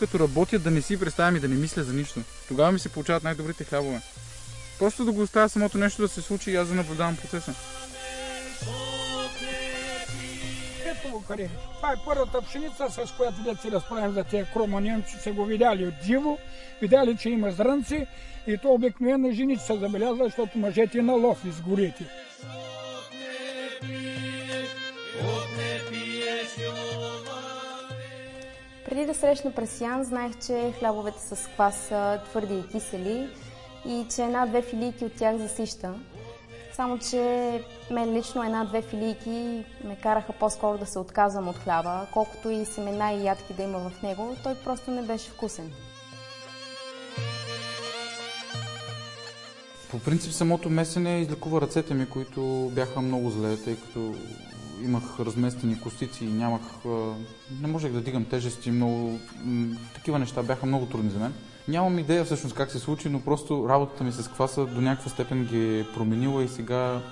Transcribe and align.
като 0.00 0.18
работя 0.18 0.58
да 0.58 0.70
не 0.70 0.82
си 0.82 1.00
представям 1.00 1.36
и 1.36 1.40
да 1.40 1.48
не 1.48 1.54
мисля 1.54 1.82
за 1.82 1.92
нищо. 1.92 2.20
Тогава 2.48 2.72
ми 2.72 2.78
се 2.78 2.88
получават 2.88 3.24
най-добрите 3.24 3.64
хлябове. 3.64 4.00
Просто 4.78 5.04
да 5.04 5.12
го 5.12 5.22
оставя 5.22 5.48
самото 5.48 5.78
нещо 5.78 6.02
да 6.02 6.08
се 6.08 6.22
случи 6.22 6.50
и 6.50 6.56
аз 6.56 6.68
да 6.68 6.74
наблюдавам 6.74 7.16
процеса. 7.16 7.54
Ето 10.84 11.10
го. 11.10 11.24
Това 11.76 11.92
е 11.92 11.96
първата 12.04 12.42
пшеница, 12.42 12.86
с 12.90 13.16
която 13.16 13.42
да 13.42 13.56
си 13.56 13.70
разправим 13.70 14.12
за 14.12 14.24
тези 14.24 14.50
кроманемци. 14.52 15.16
Са 15.22 15.32
го 15.32 15.44
видяли 15.44 15.86
от 15.86 15.94
диво, 16.06 16.38
видяли, 16.80 17.16
че 17.16 17.28
има 17.28 17.50
зрънци 17.50 18.06
и 18.46 18.58
то 18.58 18.68
обикновено 18.68 19.32
жените 19.32 19.64
са 19.64 19.78
забелязали, 19.78 20.24
защото 20.24 20.58
мъжете 20.58 21.02
на 21.02 21.12
лов 21.12 21.44
из 21.44 21.60
Преди 28.90 29.06
да 29.06 29.14
срещна 29.14 29.52
пресиян, 29.52 30.04
знаех, 30.04 30.32
че 30.46 30.72
хлябовете 30.78 31.18
с 31.20 31.48
квас 31.48 31.76
са 31.76 32.20
твърди 32.30 32.58
и 32.58 32.66
кисели 32.66 33.28
и 33.86 34.06
че 34.14 34.22
една-две 34.22 34.62
филийки 34.62 35.04
от 35.04 35.14
тях 35.14 35.36
засища. 35.36 35.94
Само, 36.72 36.98
че 36.98 37.64
мен 37.90 38.12
лично 38.12 38.44
една-две 38.44 38.82
филийки 38.82 39.64
ме 39.84 39.96
караха 40.02 40.32
по-скоро 40.32 40.78
да 40.78 40.86
се 40.86 40.98
отказвам 40.98 41.48
от 41.48 41.56
хляба, 41.56 42.06
колкото 42.12 42.50
и 42.50 42.64
семена 42.64 43.12
и 43.12 43.24
ядки 43.24 43.54
да 43.54 43.62
има 43.62 43.78
в 43.78 44.02
него, 44.02 44.36
той 44.42 44.54
просто 44.54 44.90
не 44.90 45.02
беше 45.02 45.30
вкусен. 45.30 45.72
По 49.90 49.98
принцип 49.98 50.32
самото 50.32 50.70
месене 50.70 51.20
излекува 51.20 51.60
ръцете 51.60 51.94
ми, 51.94 52.06
които 52.06 52.70
бяха 52.74 53.00
много 53.00 53.30
зле, 53.30 53.56
тъй 53.56 53.76
като 53.76 54.14
имах 54.84 55.20
разместени 55.20 55.80
костици 55.80 56.24
и 56.24 56.32
нямах... 56.32 56.60
Не 57.60 57.68
можех 57.68 57.92
да 57.92 58.00
дигам 58.00 58.24
тежести, 58.24 58.70
много... 58.70 59.18
Такива 59.94 60.18
неща 60.18 60.42
бяха 60.42 60.66
много 60.66 60.86
трудни 60.86 61.10
за 61.10 61.18
мен. 61.18 61.32
Нямам 61.68 61.98
идея 61.98 62.24
всъщност 62.24 62.54
как 62.54 62.70
се 62.70 62.78
случи, 62.78 63.08
но 63.08 63.20
просто 63.20 63.66
работата 63.68 64.04
ми 64.04 64.12
с 64.12 64.28
кваса 64.28 64.66
до 64.66 64.80
някаква 64.80 65.10
степен 65.10 65.44
ги 65.44 65.78
е 65.78 65.86
променила 65.94 66.44
и 66.44 66.48
сега 66.48 67.02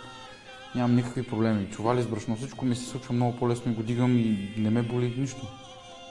нямам 0.75 0.97
никакви 0.97 1.23
проблеми. 1.23 1.71
Чували 1.71 2.03
с 2.03 2.07
брашно, 2.07 2.37
всичко 2.37 2.65
ми 2.65 2.77
се 2.77 2.85
случва 2.85 3.15
много 3.15 3.37
по-лесно 3.37 3.73
и 3.73 3.75
го 3.75 3.83
дигам 3.83 4.19
и 4.19 4.55
не 4.57 4.71
ме 4.71 4.83
боли 4.83 5.15
нищо. 5.19 5.47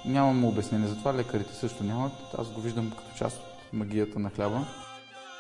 Нямам 0.05 0.45
обяснение, 0.45 0.87
затова 0.87 1.13
лекарите 1.13 1.55
също 1.55 1.83
нямат. 1.83 2.13
Аз 2.37 2.51
го 2.51 2.61
виждам 2.61 2.91
като 2.91 3.17
част 3.17 3.37
от 3.37 3.73
магията 3.73 4.19
на 4.19 4.29
хляба. 4.29 4.67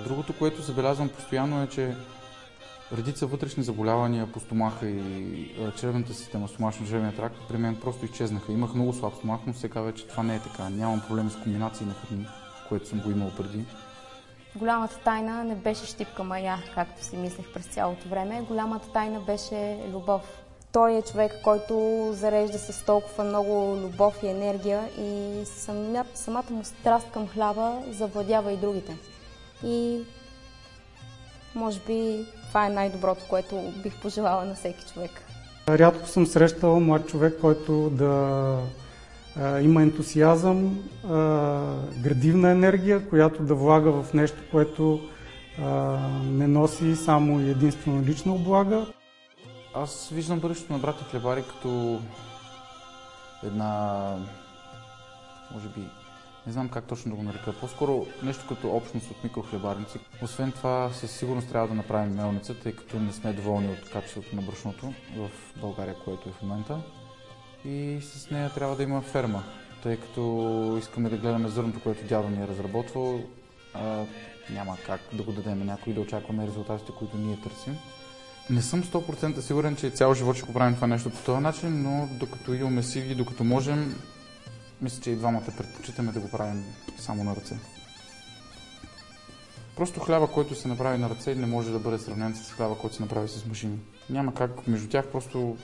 Другото, 0.03 0.33
което 0.33 0.61
забелязвам 0.61 1.09
постоянно 1.09 1.63
е, 1.63 1.67
че 1.67 1.95
редица 2.93 3.27
вътрешни 3.27 3.63
заболявания 3.63 4.31
по 4.31 4.39
стомаха 4.39 4.87
и 4.89 5.51
червената 5.77 6.13
система, 6.13 6.47
стомашно-жребния 6.47 7.15
тракт 7.15 7.35
при 7.49 7.57
мен 7.57 7.75
просто 7.75 8.05
изчезнаха. 8.05 8.51
Имах 8.51 8.73
много 8.73 8.93
слаб 8.93 9.15
стомах, 9.15 9.39
но 9.47 9.53
сега 9.53 9.81
вече 9.81 10.07
това 10.07 10.23
не 10.23 10.35
е 10.35 10.39
така. 10.39 10.69
Нямам 10.69 11.01
проблеми 11.07 11.29
с 11.29 11.35
комбинации 11.43 11.85
на 11.85 11.93
храни, 11.93 12.27
което 12.69 12.87
съм 12.87 12.99
го 12.99 13.11
имал 13.11 13.31
преди. 13.37 13.65
Голямата 14.55 14.99
тайна 14.99 15.43
не 15.43 15.55
беше 15.55 15.85
щипка 15.85 16.23
мая, 16.23 16.57
както 16.75 17.03
си 17.03 17.17
мислех 17.17 17.53
през 17.53 17.65
цялото 17.65 18.09
време. 18.09 18.41
Голямата 18.41 18.91
тайна 18.91 19.19
беше 19.19 19.79
любов. 19.93 20.21
Той 20.71 20.93
е 20.97 21.01
човек, 21.01 21.31
който 21.43 22.07
зарежда 22.13 22.57
с 22.57 22.85
толкова 22.85 23.23
много 23.23 23.77
любов 23.77 24.23
и 24.23 24.27
енергия 24.27 24.89
и 24.99 25.41
самата 26.13 26.51
му 26.51 26.63
страст 26.63 27.11
към 27.11 27.27
хляба 27.27 27.81
завладява 27.89 28.51
и 28.51 28.57
другите. 28.57 28.97
И 29.63 29.99
може 31.55 31.79
би 31.79 32.25
това 32.57 32.65
е 32.65 32.69
най-доброто, 32.69 33.25
което 33.29 33.73
бих 33.83 34.01
пожелала 34.01 34.45
на 34.45 34.55
всеки 34.55 34.85
човек. 34.93 35.11
Рядко 35.69 36.07
съм 36.07 36.25
срещал 36.25 36.79
млад 36.79 37.07
човек, 37.07 37.33
който 37.41 37.89
да 37.89 38.55
а, 39.39 39.59
има 39.61 39.81
ентусиазъм, 39.81 40.89
а, 41.03 41.13
градивна 42.03 42.49
енергия, 42.49 43.09
която 43.09 43.43
да 43.43 43.55
влага 43.55 43.91
в 43.91 44.13
нещо, 44.13 44.37
което 44.51 44.99
а, 45.61 45.97
не 46.23 46.47
носи 46.47 46.95
само 46.95 47.39
единствено 47.39 48.03
лична 48.03 48.33
облага. 48.33 48.85
Аз 49.73 50.09
виждам 50.09 50.39
бъдещето 50.39 50.73
на 50.73 50.79
брати 50.79 51.03
Хлебари 51.03 51.43
като 51.43 51.99
една, 53.43 54.03
може 55.53 55.67
би, 55.67 55.81
не 56.47 56.53
знам 56.53 56.69
как 56.69 56.87
точно 56.87 57.11
да 57.11 57.17
го 57.17 57.23
нарека, 57.23 57.53
по-скоро 57.59 58.05
нещо 58.23 58.45
като 58.47 58.69
общност 58.69 59.11
от 59.11 59.23
микрохлебарници. 59.23 59.99
Освен 60.21 60.51
това, 60.51 60.89
със 60.93 61.11
сигурност 61.11 61.49
трябва 61.49 61.67
да 61.67 61.73
направим 61.73 62.15
мелница, 62.15 62.53
тъй 62.53 62.71
като 62.71 62.99
не 62.99 63.13
сме 63.13 63.33
доволни 63.33 63.67
от 63.67 63.89
качеството 63.89 64.35
на 64.35 64.41
брашното 64.41 64.93
в 65.17 65.29
България, 65.61 65.95
което 66.05 66.29
е 66.29 66.31
в 66.31 66.41
момента. 66.41 66.79
И 67.65 67.99
с 68.01 68.29
нея 68.29 68.53
трябва 68.53 68.75
да 68.75 68.83
има 68.83 69.01
ферма, 69.01 69.43
тъй 69.83 69.97
като 69.97 70.75
искаме 70.79 71.09
да 71.09 71.17
гледаме 71.17 71.49
зърното, 71.49 71.79
което 71.79 72.07
дядо 72.07 72.29
ни 72.29 72.43
е 72.43 72.47
разработвал. 72.47 73.21
А, 73.73 74.05
няма 74.49 74.77
как 74.85 75.01
да 75.13 75.23
го 75.23 75.31
дадем 75.31 75.65
някой 75.65 75.93
да 75.93 76.01
очакваме 76.01 76.47
резултатите, 76.47 76.91
които 76.99 77.17
ние 77.17 77.39
търсим. 77.43 77.77
Не 78.49 78.61
съм 78.61 78.83
100% 78.83 79.39
сигурен, 79.39 79.75
че 79.75 79.89
цял 79.89 80.13
живот 80.13 80.35
ще 80.35 80.45
го 80.45 80.53
правим 80.53 80.75
това 80.75 80.87
нещо 80.87 81.09
по 81.09 81.23
този 81.25 81.41
начин, 81.41 81.81
но 81.81 82.09
докато 82.11 82.53
имаме 82.53 82.83
сили, 82.83 83.15
докато 83.15 83.43
можем, 83.43 83.95
мисля, 84.81 85.01
че 85.03 85.11
и 85.11 85.15
двамата 85.15 85.45
предпочитаме 85.57 86.11
да 86.11 86.19
го 86.19 86.29
правим 86.29 86.65
само 86.99 87.23
на 87.23 87.35
ръце. 87.35 87.59
Просто 89.75 89.99
хляба, 89.99 90.27
който 90.27 90.55
се 90.55 90.67
направи 90.67 90.97
на 90.97 91.09
ръце, 91.09 91.35
не 91.35 91.45
може 91.45 91.71
да 91.71 91.79
бъде 91.79 91.99
сравнен 91.99 92.35
с 92.35 92.51
хляба, 92.51 92.77
който 92.77 92.95
се 92.95 93.01
направи 93.01 93.27
с 93.27 93.45
машини. 93.45 93.79
Няма 94.09 94.33
как 94.33 94.67
между 94.67 94.89
тях, 94.89 95.07
просто 95.11 95.57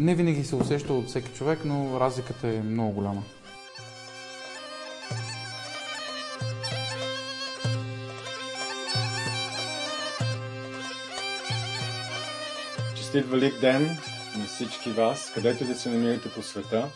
не 0.00 0.14
винаги 0.14 0.44
се 0.44 0.56
усеща 0.56 0.92
от 0.92 1.08
всеки 1.08 1.32
човек, 1.32 1.58
но 1.64 2.00
разликата 2.00 2.48
е 2.48 2.60
много 2.60 2.92
голяма. 2.92 3.22
Честит 12.96 13.26
Велик 13.26 13.60
ден 13.60 13.98
на 14.38 14.44
всички 14.46 14.90
вас, 14.90 15.30
където 15.34 15.64
да 15.64 15.74
се 15.74 15.90
намирате 15.90 16.32
по 16.32 16.42
света. 16.42 16.88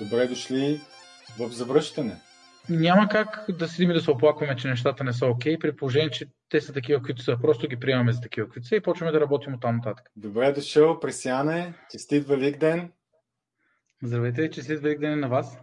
Добре 0.00 0.26
дошли 0.26 0.80
в 1.38 1.48
завръщане. 1.48 2.16
Няма 2.68 3.08
как 3.08 3.44
да 3.48 3.68
седим 3.68 3.90
и 3.90 3.94
да 3.94 4.00
се 4.00 4.10
оплакваме, 4.10 4.56
че 4.56 4.68
нещата 4.68 5.04
не 5.04 5.12
са 5.12 5.26
окей, 5.26 5.56
okay, 5.56 5.60
при 5.60 5.76
положение, 5.76 6.10
че 6.10 6.28
те 6.48 6.60
са 6.60 6.72
такива, 6.72 6.98
каквито 6.98 7.22
са. 7.22 7.36
Просто 7.42 7.68
ги 7.68 7.80
приемаме 7.80 8.12
за 8.12 8.20
такива, 8.20 8.46
каквито 8.46 8.66
са 8.66 8.76
и 8.76 8.82
почваме 8.82 9.12
да 9.12 9.20
работим 9.20 9.54
от 9.54 9.60
там 9.60 9.76
нататък. 9.76 10.06
Добре 10.16 10.52
дошъл, 10.52 11.00
Пресяне. 11.00 11.74
Честит 11.90 12.28
Велик 12.28 12.58
ден. 12.58 12.92
Здравейте, 14.02 14.50
честит 14.50 14.80
Велик 14.80 15.00
ден 15.00 15.20
на 15.20 15.28
вас. 15.28 15.58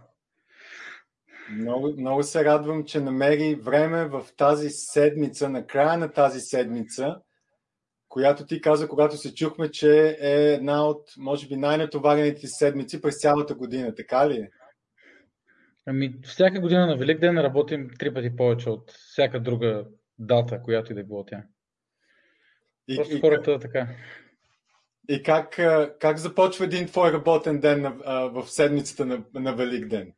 Много, 1.50 1.94
много 1.98 2.22
се 2.22 2.44
радвам, 2.44 2.84
че 2.84 3.00
намери 3.00 3.54
време 3.54 4.04
в 4.04 4.22
тази 4.36 4.70
седмица, 4.70 5.48
на 5.48 5.66
края 5.66 5.98
на 5.98 6.12
тази 6.12 6.40
седмица, 6.40 7.16
която 8.10 8.46
ти 8.46 8.60
каза, 8.60 8.88
когато 8.88 9.16
се 9.16 9.34
чухме, 9.34 9.70
че 9.70 10.16
е 10.20 10.52
една 10.52 10.86
от, 10.86 11.10
може 11.18 11.48
би, 11.48 11.56
най-натоварените 11.56 12.46
седмици 12.46 13.02
през 13.02 13.20
цялата 13.20 13.54
година. 13.54 13.94
Така 13.94 14.28
ли 14.28 14.36
е? 14.36 14.50
Ами, 15.86 16.14
всяка 16.22 16.60
година 16.60 16.86
на 16.86 16.96
Велик 16.96 17.20
ден 17.20 17.38
работим 17.38 17.90
три 17.98 18.14
пъти 18.14 18.36
повече 18.36 18.70
от 18.70 18.90
всяка 18.90 19.40
друга 19.40 19.86
дата, 20.18 20.62
която 20.62 20.92
и 20.92 20.94
да 20.94 21.04
било 21.04 21.24
тя. 21.24 21.42
И, 22.88 22.96
Просто 22.96 23.16
и, 23.16 23.20
хората 23.20 23.58
така. 23.58 23.88
И 25.08 25.22
как, 25.22 25.60
как 26.00 26.18
започва 26.18 26.64
един 26.64 26.86
твой 26.86 27.12
работен 27.12 27.60
ден 27.60 27.82
на, 27.82 27.90
в 28.28 28.46
седмицата 28.46 29.06
на, 29.06 29.24
на 29.34 29.56
Велик 29.56 29.88
ден? 29.88 30.12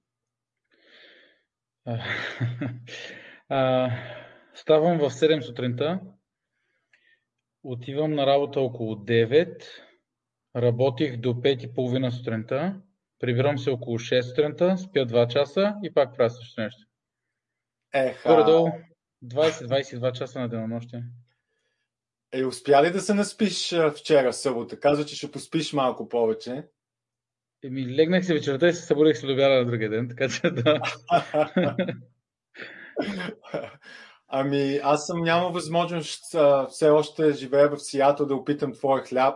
а, 3.48 3.90
ставам 4.54 4.98
в 4.98 5.10
7 5.10 5.40
сутринта, 5.40 6.00
Отивам 7.64 8.14
на 8.14 8.26
работа 8.26 8.60
около 8.60 8.94
9, 8.94 9.64
работих 10.56 11.16
до 11.16 11.28
5.30 11.28 12.10
сутринта, 12.10 12.80
прибирам 13.18 13.58
се 13.58 13.70
около 13.70 13.98
6 13.98 14.20
сутринта, 14.20 14.78
спя 14.78 15.06
2 15.06 15.32
часа 15.32 15.74
и 15.82 15.94
пак 15.94 16.16
правя 16.16 16.30
също 16.30 16.60
нещо. 16.60 16.82
Еха. 17.94 18.28
Горе-долу 18.28 18.68
20-22 19.24 20.12
часа 20.12 20.40
на 20.40 20.48
денонощие. 20.48 21.04
Е, 22.32 22.44
успя 22.44 22.82
ли 22.82 22.90
да 22.90 23.00
се 23.00 23.14
наспиш 23.14 23.74
вчера, 23.96 24.32
събота? 24.32 24.80
Каза, 24.80 25.06
че 25.06 25.16
ще 25.16 25.30
поспиш 25.30 25.72
малко 25.72 26.08
повече. 26.08 26.64
Еми, 27.64 27.96
легнах 27.96 28.26
се 28.26 28.34
вечерта 28.34 28.68
и 28.68 28.72
се 28.72 28.82
събудих 28.82 29.16
с 29.16 29.24
обяда 29.24 29.54
на 29.54 29.64
другия 29.64 29.90
ден, 29.90 30.08
така 30.08 30.28
че 30.28 30.50
да. 30.50 30.80
Ами, 34.34 34.80
аз 34.82 35.06
съм 35.06 35.22
няма 35.22 35.48
възможност 35.48 36.34
а, 36.34 36.66
все 36.66 36.90
още 36.90 37.32
живея 37.32 37.68
в 37.68 37.78
Сиато 37.78 38.26
да 38.26 38.34
опитам 38.34 38.72
твоя 38.72 39.02
хляб, 39.02 39.34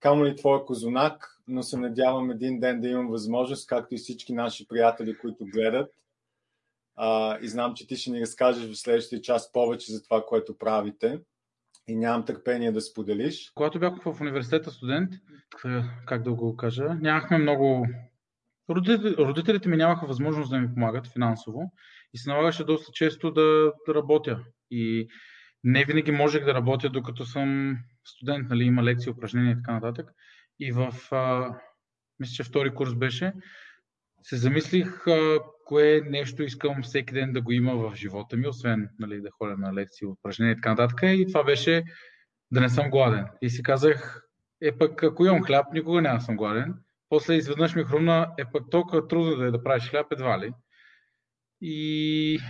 камо 0.00 0.24
ли 0.24 0.36
твоя 0.36 0.64
козунак, 0.64 1.36
но 1.48 1.62
се 1.62 1.76
надявам 1.76 2.30
един 2.30 2.60
ден 2.60 2.80
да 2.80 2.88
имам 2.88 3.08
възможност, 3.08 3.68
както 3.68 3.94
и 3.94 3.98
всички 3.98 4.32
наши 4.32 4.68
приятели, 4.68 5.18
които 5.18 5.44
гледат. 5.44 5.90
А, 6.96 7.38
и 7.40 7.48
знам, 7.48 7.74
че 7.74 7.86
ти 7.86 7.96
ще 7.96 8.10
ни 8.10 8.20
разкажеш 8.20 8.70
в 8.70 8.80
следващия 8.80 9.20
час 9.20 9.52
повече 9.52 9.92
за 9.92 10.02
това, 10.02 10.24
което 10.26 10.58
правите. 10.58 11.20
И 11.88 11.96
нямам 11.96 12.24
търпение 12.24 12.72
да 12.72 12.80
споделиш. 12.80 13.52
Когато 13.54 13.78
бях 13.80 14.02
в 14.04 14.20
университета 14.20 14.70
студент, 14.70 15.10
как 16.06 16.22
да 16.22 16.32
го 16.32 16.56
кажа, 16.56 16.96
нямахме 17.00 17.38
много 17.38 17.86
родителите 19.18 19.68
ми 19.68 19.76
нямаха 19.76 20.06
възможност 20.06 20.50
да 20.50 20.58
ми 20.58 20.74
помагат 20.74 21.06
финансово 21.06 21.72
и 22.14 22.18
се 22.18 22.30
налагаше 22.30 22.64
доста 22.64 22.92
често 22.92 23.30
да, 23.30 23.72
да 23.86 23.94
работя. 23.94 24.44
И 24.70 25.08
не 25.64 25.84
винаги 25.84 26.12
можех 26.12 26.44
да 26.44 26.54
работя, 26.54 26.90
докато 26.90 27.24
съм 27.24 27.78
студент, 28.04 28.48
нали, 28.50 28.64
има 28.64 28.82
лекции, 28.82 29.12
упражнения 29.12 29.52
и 29.52 29.56
така 29.56 29.72
нататък. 29.72 30.10
И 30.60 30.72
в, 30.72 30.94
а, 31.10 31.54
мисля, 32.18 32.32
че 32.32 32.44
втори 32.44 32.74
курс 32.74 32.94
беше, 32.94 33.32
се 34.22 34.36
замислих 34.36 35.06
а, 35.06 35.38
кое 35.64 36.00
нещо 36.04 36.42
искам 36.42 36.82
всеки 36.82 37.14
ден 37.14 37.32
да 37.32 37.42
го 37.42 37.52
има 37.52 37.74
в 37.74 37.96
живота 37.96 38.36
ми, 38.36 38.48
освен 38.48 38.88
нали, 38.98 39.20
да 39.20 39.28
ходя 39.30 39.56
на 39.56 39.74
лекции, 39.74 40.06
упражнения 40.06 40.52
и 40.52 40.56
така 40.56 40.70
нататък. 40.70 41.00
И 41.02 41.26
това 41.28 41.44
беше 41.44 41.84
да 42.50 42.60
не 42.60 42.68
съм 42.68 42.90
гладен. 42.90 43.26
И 43.42 43.50
си 43.50 43.62
казах, 43.62 44.22
е 44.62 44.78
пък 44.78 45.02
ако 45.02 45.26
имам 45.26 45.42
хляб, 45.42 45.66
никога 45.72 46.02
няма 46.02 46.20
съм 46.20 46.36
гладен. 46.36 46.74
После 47.08 47.34
изведнъж 47.34 47.74
ми 47.74 47.84
хрумна, 47.84 48.32
е 48.38 48.44
пък 48.52 48.62
толкова 48.70 49.08
трудно 49.08 49.36
да 49.36 49.46
е 49.46 49.50
да 49.50 49.62
правиш 49.62 49.90
хляб, 49.90 50.06
едва 50.12 50.40
ли. 50.40 50.52
И, 51.60 52.40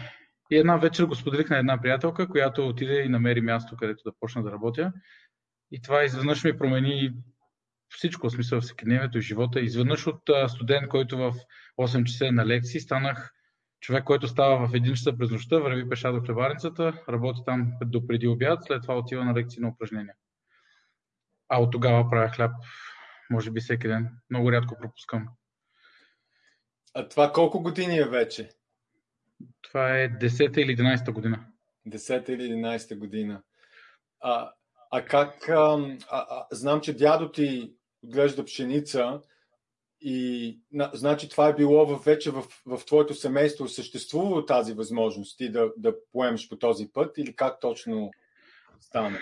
и 0.51 0.57
една 0.57 0.77
вечер 0.77 1.05
го 1.05 1.15
споделих 1.15 1.51
на 1.51 1.59
една 1.59 1.81
приятелка, 1.81 2.29
която 2.29 2.69
отиде 2.69 3.03
и 3.03 3.09
намери 3.09 3.41
място, 3.41 3.77
където 3.77 4.03
да 4.05 4.13
почна 4.21 4.43
да 4.43 4.53
работя. 4.53 4.93
И 5.73 5.81
това 5.83 6.05
изведнъж 6.05 6.45
ми 6.45 6.59
промени 6.59 7.13
всичко, 7.89 8.29
в 8.29 8.33
смисъл 8.33 8.61
всекидневието 8.61 9.19
и 9.19 9.23
живота. 9.23 9.61
Изведнъж 9.61 10.07
от 10.07 10.23
студент, 10.49 10.89
който 10.89 11.19
в 11.19 11.35
8 11.81 12.05
часа 12.05 12.27
е 12.27 12.31
на 12.31 12.47
лекции, 12.47 12.81
станах 12.81 13.33
човек, 13.81 14.05
който 14.05 14.29
става 14.29 14.67
в 14.67 14.73
1 14.73 14.91
часа 14.91 15.19
през 15.19 15.31
нощта, 15.31 15.59
върви 15.59 15.89
пеша 15.89 16.13
до 16.13 16.21
хлебарницата, 16.21 17.05
работи 17.09 17.41
там 17.47 17.73
до 17.85 18.07
преди 18.07 18.29
обяд, 18.29 18.65
след 18.65 18.83
това 18.83 18.99
отива 18.99 19.25
на 19.25 19.35
лекции 19.35 19.61
на 19.61 19.69
упражнения. 19.69 20.15
А 21.49 21.63
от 21.63 21.73
тогава 21.73 22.11
правя 22.11 22.29
хляб, 22.29 22.53
може 23.31 23.51
би 23.51 23.61
всеки 23.61 23.89
ден. 23.89 24.09
Много 24.31 24.53
рядко 24.53 24.77
пропускам. 24.81 25.29
А 26.95 27.09
това 27.09 27.33
колко 27.33 27.63
години 27.63 27.99
е 27.99 28.05
вече? 28.05 28.51
Това 29.63 29.99
е 29.99 30.09
10 30.09 30.59
или 30.59 30.77
11 30.77 31.13
година. 31.13 31.47
10 31.89 32.31
или 32.31 32.43
11 32.43 32.99
година. 32.99 33.43
А, 34.21 34.53
а 34.91 35.05
как... 35.05 35.49
А, 35.49 35.97
а, 36.11 36.47
знам, 36.51 36.81
че 36.81 36.97
дядо 36.97 37.33
ти 37.33 37.73
отглежда 38.03 38.45
пшеница 38.45 39.21
и 40.01 40.59
на, 40.73 40.91
значи 40.95 41.29
това 41.29 41.49
е 41.49 41.55
било 41.55 41.87
в, 41.87 42.05
вече 42.05 42.31
в, 42.31 42.45
в 42.67 42.85
твоето 42.87 43.15
семейство. 43.15 43.69
Съществува 43.69 44.47
тази 44.47 44.73
възможност 44.73 45.39
ти 45.39 45.51
да, 45.51 45.71
да 45.77 45.95
поемеш 46.13 46.49
по 46.49 46.57
този 46.57 46.93
път 46.93 47.19
или 47.19 47.37
как 47.37 47.61
точно 47.61 48.11
стана? 48.81 49.19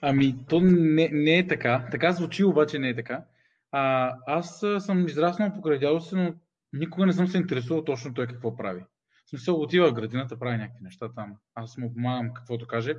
Ами, 0.00 0.34
то 0.48 0.60
не, 0.60 1.08
не 1.12 1.38
е 1.38 1.46
така. 1.46 1.88
Така 1.90 2.12
звучи, 2.12 2.44
обаче 2.44 2.78
не 2.78 2.88
е 2.88 2.94
така. 2.94 3.24
А, 3.72 4.14
аз 4.26 4.64
съм 4.78 5.06
израснал 5.06 5.52
покрай 5.54 5.78
дядо 5.78 6.00
си, 6.00 6.14
но 6.14 6.34
никога 6.72 7.06
не 7.06 7.12
съм 7.12 7.28
се 7.28 7.38
интересувал 7.38 7.84
точно 7.84 8.14
той 8.14 8.26
какво 8.26 8.56
прави. 8.56 8.84
Смисъл, 9.26 9.60
отива 9.60 9.90
в 9.90 9.94
градината, 9.94 10.38
прави 10.38 10.56
някакви 10.56 10.84
неща 10.84 11.08
там. 11.14 11.36
Аз 11.54 11.76
му 11.76 11.94
помагам 11.94 12.34
каквото 12.34 12.66
каже. 12.66 12.96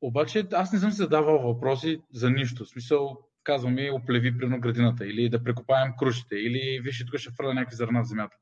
Обаче 0.00 0.46
аз 0.52 0.72
не 0.72 0.78
съм 0.78 0.90
се 0.90 0.96
задавал 0.96 1.38
въпроси 1.38 2.00
за 2.12 2.30
нищо. 2.30 2.64
В 2.64 2.68
смисъл, 2.68 3.18
казвам 3.44 3.74
ми, 3.74 3.90
оплеви 3.90 4.38
прино 4.38 4.60
градината, 4.60 5.06
или 5.06 5.28
да 5.28 5.44
прекопаем 5.44 5.92
крушите, 5.98 6.36
или 6.36 6.80
виж, 6.80 7.04
тук 7.06 7.20
ще 7.20 7.30
фърля 7.30 7.54
някакви 7.54 7.76
зърна 7.76 8.02
в 8.02 8.06
земята. 8.06 8.36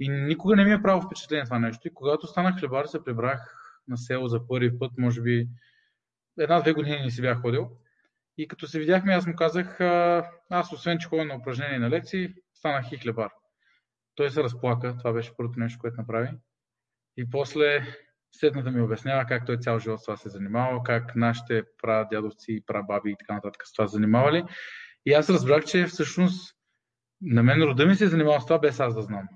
И 0.00 0.08
никога 0.08 0.56
не 0.56 0.64
ми 0.64 0.72
е 0.72 0.82
правило 0.82 1.02
впечатление 1.02 1.44
това 1.44 1.58
нещо. 1.58 1.88
И 1.88 1.94
когато 1.94 2.26
станах 2.26 2.58
хлебар, 2.58 2.86
се 2.86 3.04
прибрах 3.04 3.56
на 3.88 3.96
село 3.98 4.28
за 4.28 4.46
първи 4.46 4.78
път, 4.78 4.92
може 4.98 5.22
би 5.22 5.48
една-две 6.38 6.72
години 6.72 7.00
не 7.02 7.10
си 7.10 7.22
бях 7.22 7.40
ходил. 7.40 7.70
И 8.38 8.48
като 8.48 8.66
се 8.66 8.78
видяхме, 8.78 9.12
аз 9.12 9.26
му 9.26 9.36
казах, 9.36 9.80
аз 10.50 10.72
освен, 10.72 10.98
че 10.98 11.08
ходя 11.08 11.24
на 11.24 11.36
упражнения 11.36 11.76
и 11.76 11.80
на 11.80 11.90
лекции, 11.90 12.34
станах 12.54 12.92
и 12.92 12.96
хлебар. 12.96 13.30
Той 14.14 14.30
се 14.30 14.42
разплака, 14.42 14.96
това 14.98 15.12
беше 15.12 15.36
първото 15.36 15.60
нещо, 15.60 15.78
което 15.78 15.96
направи. 15.96 16.28
И 17.16 17.30
после 17.30 17.86
седна 18.32 18.62
да 18.62 18.70
ми 18.70 18.80
обяснява 18.80 19.24
как 19.26 19.46
той 19.46 19.56
цял 19.56 19.78
живот 19.78 20.00
с 20.00 20.04
това 20.04 20.16
се 20.16 20.28
занимавал, 20.28 20.82
как 20.82 21.16
нашите 21.16 21.62
прадядовци 21.82 22.52
и 22.52 22.64
прабаби 22.66 23.10
и 23.10 23.16
така 23.18 23.34
нататък 23.34 23.62
с 23.66 23.72
това 23.72 23.86
занимавали. 23.86 24.44
И 25.06 25.12
аз 25.12 25.30
разбрах, 25.30 25.64
че 25.64 25.86
всъщност 25.86 26.56
на 27.22 27.42
мен 27.42 27.62
рода 27.62 27.86
ми 27.86 27.94
се 27.94 28.04
е 28.04 28.08
занимавал 28.08 28.40
с 28.40 28.46
това, 28.46 28.58
без 28.58 28.80
аз 28.80 28.94
да 28.94 29.02
знам. 29.02 29.28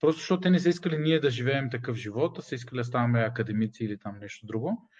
Просто 0.00 0.18
защото 0.18 0.40
те 0.40 0.50
не 0.50 0.58
са 0.58 0.68
искали 0.68 0.98
ние 0.98 1.20
да 1.20 1.30
живеем 1.30 1.70
такъв 1.70 1.96
живот, 1.96 2.38
а 2.38 2.42
са 2.42 2.54
искали 2.54 2.78
да 2.78 2.84
ставаме 2.84 3.20
академици 3.20 3.84
или 3.84 3.98
там 3.98 4.18
нещо 4.20 4.46
друго. 4.46 4.90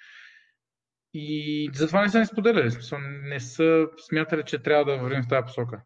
И 1.15 1.71
затова 1.75 2.03
не 2.03 2.09
са 2.09 2.19
ни 2.19 2.27
споделяли. 2.27 2.71
Не 3.03 3.41
са 3.41 3.89
смятали, 4.09 4.43
че 4.47 4.63
трябва 4.63 4.85
да 4.85 5.03
вървим 5.03 5.23
в 5.23 5.29
тази 5.29 5.45
посока. 5.45 5.83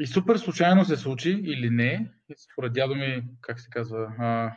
И 0.00 0.06
супер 0.06 0.36
случайно 0.36 0.84
се 0.84 0.96
случи 0.96 1.30
или 1.30 1.70
не, 1.70 2.12
според 2.52 2.72
дядо 2.72 2.94
ми, 2.94 3.22
как 3.40 3.60
се 3.60 3.70
казва, 3.70 4.14
а, 4.18 4.56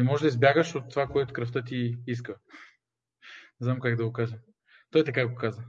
не 0.00 0.04
можеш 0.04 0.20
да 0.22 0.28
избягаш 0.28 0.74
от 0.74 0.90
това, 0.90 1.06
което 1.06 1.32
кръвта 1.32 1.62
ти 1.64 1.98
иска. 2.06 2.36
Не 3.60 3.64
знам 3.64 3.80
как 3.80 3.96
да 3.96 4.04
го 4.04 4.12
кажа. 4.12 4.36
Той 4.90 5.04
така 5.04 5.26
го 5.26 5.34
каза. 5.34 5.62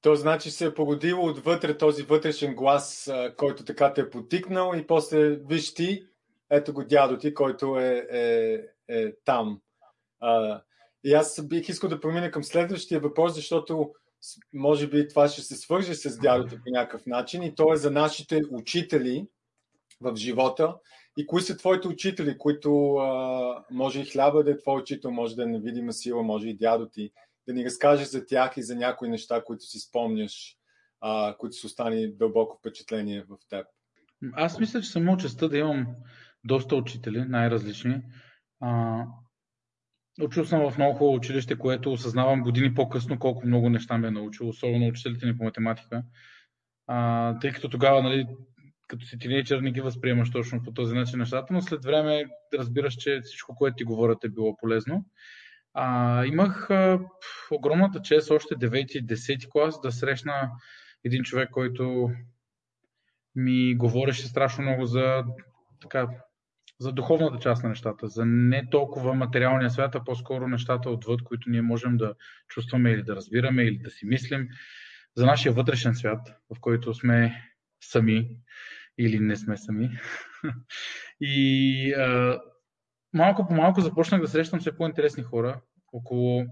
То 0.00 0.14
значи 0.14 0.50
се 0.50 0.66
е 0.66 0.74
погодило 0.74 1.26
отвътре 1.26 1.78
този 1.78 2.02
вътрешен 2.02 2.54
глас, 2.54 3.10
който 3.36 3.64
така 3.64 3.92
те 3.92 4.00
е 4.00 4.10
потикнал 4.10 4.74
и 4.76 4.86
после 4.86 5.36
виж 5.36 5.74
ти, 5.74 6.06
ето 6.50 6.72
го 6.72 6.84
дядо 6.84 7.18
ти, 7.18 7.34
който 7.34 7.78
е, 7.78 8.06
е, 8.10 8.60
е 8.88 9.12
там. 9.24 9.60
А, 10.20 10.62
и 11.04 11.14
аз 11.14 11.46
бих 11.48 11.68
искал 11.68 11.90
да 11.90 12.00
премина 12.00 12.30
към 12.30 12.44
следващия 12.44 13.00
въпрос, 13.00 13.34
защото 13.34 13.92
може 14.52 14.88
би 14.88 15.08
това 15.08 15.28
ще 15.28 15.42
се 15.42 15.56
свърже 15.56 15.94
с 15.94 16.18
дядото 16.18 16.56
по 16.56 16.70
някакъв 16.70 17.06
начин 17.06 17.42
и 17.42 17.54
то 17.54 17.72
е 17.72 17.76
за 17.76 17.90
нашите 17.90 18.40
учители 18.50 19.26
в 20.00 20.16
живота 20.16 20.76
и 21.16 21.26
кои 21.26 21.40
са 21.40 21.56
твоите 21.56 21.88
учители, 21.88 22.38
които 22.38 22.94
а, 22.94 23.64
може 23.70 24.00
и 24.00 24.04
хляба 24.04 24.44
да 24.44 24.50
е 24.50 24.58
твой 24.58 24.80
учител, 24.80 25.10
може 25.10 25.36
да 25.36 25.42
е 25.42 25.46
невидима 25.46 25.92
сила, 25.92 26.22
може 26.22 26.48
и 26.48 26.56
дядо 26.56 26.88
ти, 26.88 27.10
да 27.48 27.54
ни 27.54 27.64
разкажеш 27.64 28.08
за 28.08 28.26
тях 28.26 28.56
и 28.56 28.62
за 28.62 28.76
някои 28.76 29.08
неща, 29.08 29.44
които 29.44 29.64
си 29.64 29.78
спомняш, 29.78 30.56
а, 31.00 31.36
които 31.38 31.56
са 31.56 31.66
остани 31.66 32.12
дълбоко 32.12 32.58
впечатление 32.58 33.24
в 33.28 33.36
теб. 33.48 33.66
Аз 34.32 34.58
мисля, 34.58 34.80
че 34.80 34.90
съм 34.90 35.16
честа 35.16 35.48
да 35.48 35.58
имам 35.58 35.86
доста 36.44 36.76
учители, 36.76 37.24
най-различни. 37.28 38.02
А, 38.60 39.02
учил 40.22 40.44
съм 40.44 40.70
в 40.70 40.78
много 40.78 40.98
хубаво 40.98 41.16
училище, 41.16 41.58
което 41.58 41.92
осъзнавам 41.92 42.42
години 42.42 42.74
по-късно 42.74 43.18
колко 43.18 43.46
много 43.46 43.70
неща 43.70 43.98
ме 43.98 44.08
е 44.08 44.10
научил, 44.10 44.48
особено 44.48 44.86
учителите 44.86 45.26
ни 45.26 45.38
по 45.38 45.44
математика. 45.44 46.02
А, 46.86 47.38
тъй 47.38 47.52
като 47.52 47.68
тогава 47.68 48.02
нали, 48.02 48.26
като 48.86 49.06
си 49.06 49.18
тинейджър 49.18 49.60
не 49.60 49.72
ги 49.72 49.80
възприемаш 49.80 50.30
точно 50.30 50.62
по 50.62 50.72
този 50.72 50.94
начин 50.94 51.18
нещата, 51.18 51.52
но 51.52 51.62
след 51.62 51.84
време 51.84 52.24
разбираш, 52.54 52.94
че 52.94 53.20
всичко, 53.24 53.54
което 53.54 53.76
ти 53.76 53.84
говорят 53.84 54.24
е 54.24 54.28
било 54.28 54.56
полезно. 54.56 55.04
А, 55.74 56.24
имах 56.24 56.70
а, 56.70 57.00
огромната 57.50 58.02
чест 58.02 58.30
още 58.30 58.54
9 58.54 58.98
и 58.98 59.06
10 59.06 59.50
клас 59.50 59.80
да 59.80 59.92
срещна 59.92 60.50
един 61.04 61.22
човек, 61.22 61.50
който 61.50 62.10
ми 63.34 63.74
говореше 63.74 64.26
страшно 64.26 64.64
много 64.64 64.86
за, 64.86 65.24
така, 65.80 66.08
за 66.80 66.92
духовната 66.92 67.38
част 67.38 67.62
на 67.62 67.68
нещата, 67.68 68.08
за 68.08 68.24
не 68.26 68.70
толкова 68.70 69.14
материалния 69.14 69.70
свят, 69.70 69.94
а 69.94 70.04
по-скоро 70.04 70.48
нещата 70.48 70.90
отвъд, 70.90 71.22
които 71.22 71.50
ние 71.50 71.62
можем 71.62 71.96
да 71.96 72.14
чувстваме 72.48 72.90
или 72.90 73.02
да 73.02 73.16
разбираме, 73.16 73.62
или 73.62 73.78
да 73.78 73.90
си 73.90 74.06
мислим, 74.06 74.48
за 75.16 75.26
нашия 75.26 75.52
вътрешен 75.52 75.94
свят, 75.94 76.20
в 76.56 76.60
който 76.60 76.94
сме 76.94 77.42
сами 77.80 78.36
или 78.98 79.20
не 79.20 79.36
сме 79.36 79.56
сами. 79.56 79.90
И 81.20 81.92
а, 81.94 82.40
малко 83.12 83.48
по 83.48 83.54
малко 83.54 83.80
започнах 83.80 84.20
да 84.20 84.28
срещам 84.28 84.60
все 84.60 84.76
по-интересни 84.76 85.22
хора. 85.22 85.60
Около 85.92 86.46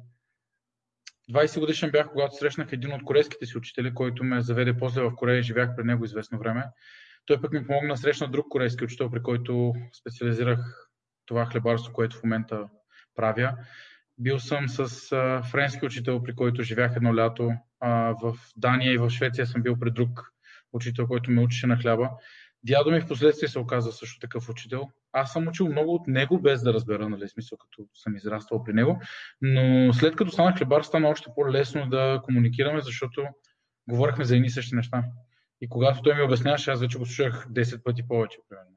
20 1.33 1.61
годишен 1.61 1.90
бях, 1.90 2.09
когато 2.11 2.37
срещнах 2.37 2.73
един 2.73 2.93
от 2.93 3.04
корейските 3.04 3.47
си 3.47 3.59
учители, 3.59 3.95
който 3.95 4.25
ме 4.25 4.40
заведе 4.40 4.78
после 4.78 5.02
в 5.02 5.14
Корея 5.14 5.38
и 5.38 5.43
живях 5.43 5.76
пред 5.76 5.87
него 5.87 6.04
известно 6.04 6.38
време. 6.38 6.64
Той 7.26 7.40
пък 7.40 7.52
ми 7.52 7.66
помогна 7.66 7.95
да 7.95 7.97
срещна 7.97 8.28
друг 8.28 8.47
корейски 8.49 8.85
учител, 8.85 9.11
при 9.11 9.23
който 9.23 9.75
специализирах 10.00 10.88
това 11.26 11.47
хлебарство, 11.47 11.93
което 11.93 12.16
в 12.16 12.23
момента 12.23 12.69
правя. 13.14 13.57
Бил 14.19 14.38
съм 14.38 14.69
с 14.69 15.12
а, 15.12 15.43
френски 15.43 15.87
учител, 15.87 16.23
при 16.23 16.35
който 16.35 16.62
живях 16.62 16.97
едно 16.97 17.16
лято. 17.16 17.52
А, 17.81 18.14
в 18.23 18.37
Дания 18.57 18.93
и 18.93 18.99
в 18.99 19.11
Швеция 19.11 19.47
съм 19.47 19.62
бил 19.62 19.78
при 19.78 19.90
друг 19.90 20.34
учител, 20.75 21.07
който 21.07 21.31
ме 21.31 21.43
учеше 21.43 21.66
на 21.66 21.76
хляба. 21.76 22.11
Дядо 22.62 22.90
ми 22.90 23.00
в 23.00 23.07
последствие 23.07 23.49
се 23.49 23.59
оказа 23.59 23.93
също 23.93 24.19
такъв 24.19 24.49
учител. 24.49 24.90
Аз 25.12 25.33
съм 25.33 25.49
учил 25.49 25.69
много 25.69 25.95
от 25.95 26.07
него, 26.07 26.38
без 26.38 26.62
да 26.62 26.75
разбера, 26.75 27.09
нали, 27.09 27.28
смисъл, 27.28 27.59
като 27.59 27.87
съм 27.95 28.16
израствал 28.16 28.64
при 28.64 28.73
него. 28.73 29.00
Но 29.43 29.93
след 29.93 30.16
като 30.16 30.31
станах 30.31 30.59
хлебар, 30.59 30.83
стана 30.83 31.09
още 31.09 31.31
по-лесно 31.35 31.88
да 31.88 32.21
комуникираме, 32.25 32.81
защото 32.81 33.26
говорихме 33.88 34.25
за 34.25 34.37
едни 34.37 34.50
същи 34.50 34.75
неща. 34.75 35.04
И 35.61 35.69
когато 35.69 36.02
той 36.02 36.14
ми 36.14 36.23
обясняваше, 36.23 36.71
аз 36.71 36.81
вече 36.81 36.99
го 36.99 37.07
слушах 37.07 37.47
10 37.49 37.83
пъти 37.83 38.09
повече, 38.09 38.38
примерно. 38.49 38.75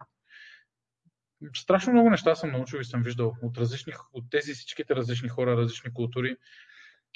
Страшно 1.56 1.94
много 1.94 2.10
неща 2.10 2.36
съм 2.36 2.52
научил 2.52 2.78
и 2.78 2.86
съм 2.86 3.04
виждал 3.04 3.36
от, 3.42 3.58
различни, 3.58 3.94
от 4.14 4.30
тези 4.30 4.54
всичките 4.54 4.96
различни 4.96 5.30
хора, 5.30 5.58
различни 5.58 5.94
култури. 5.94 6.38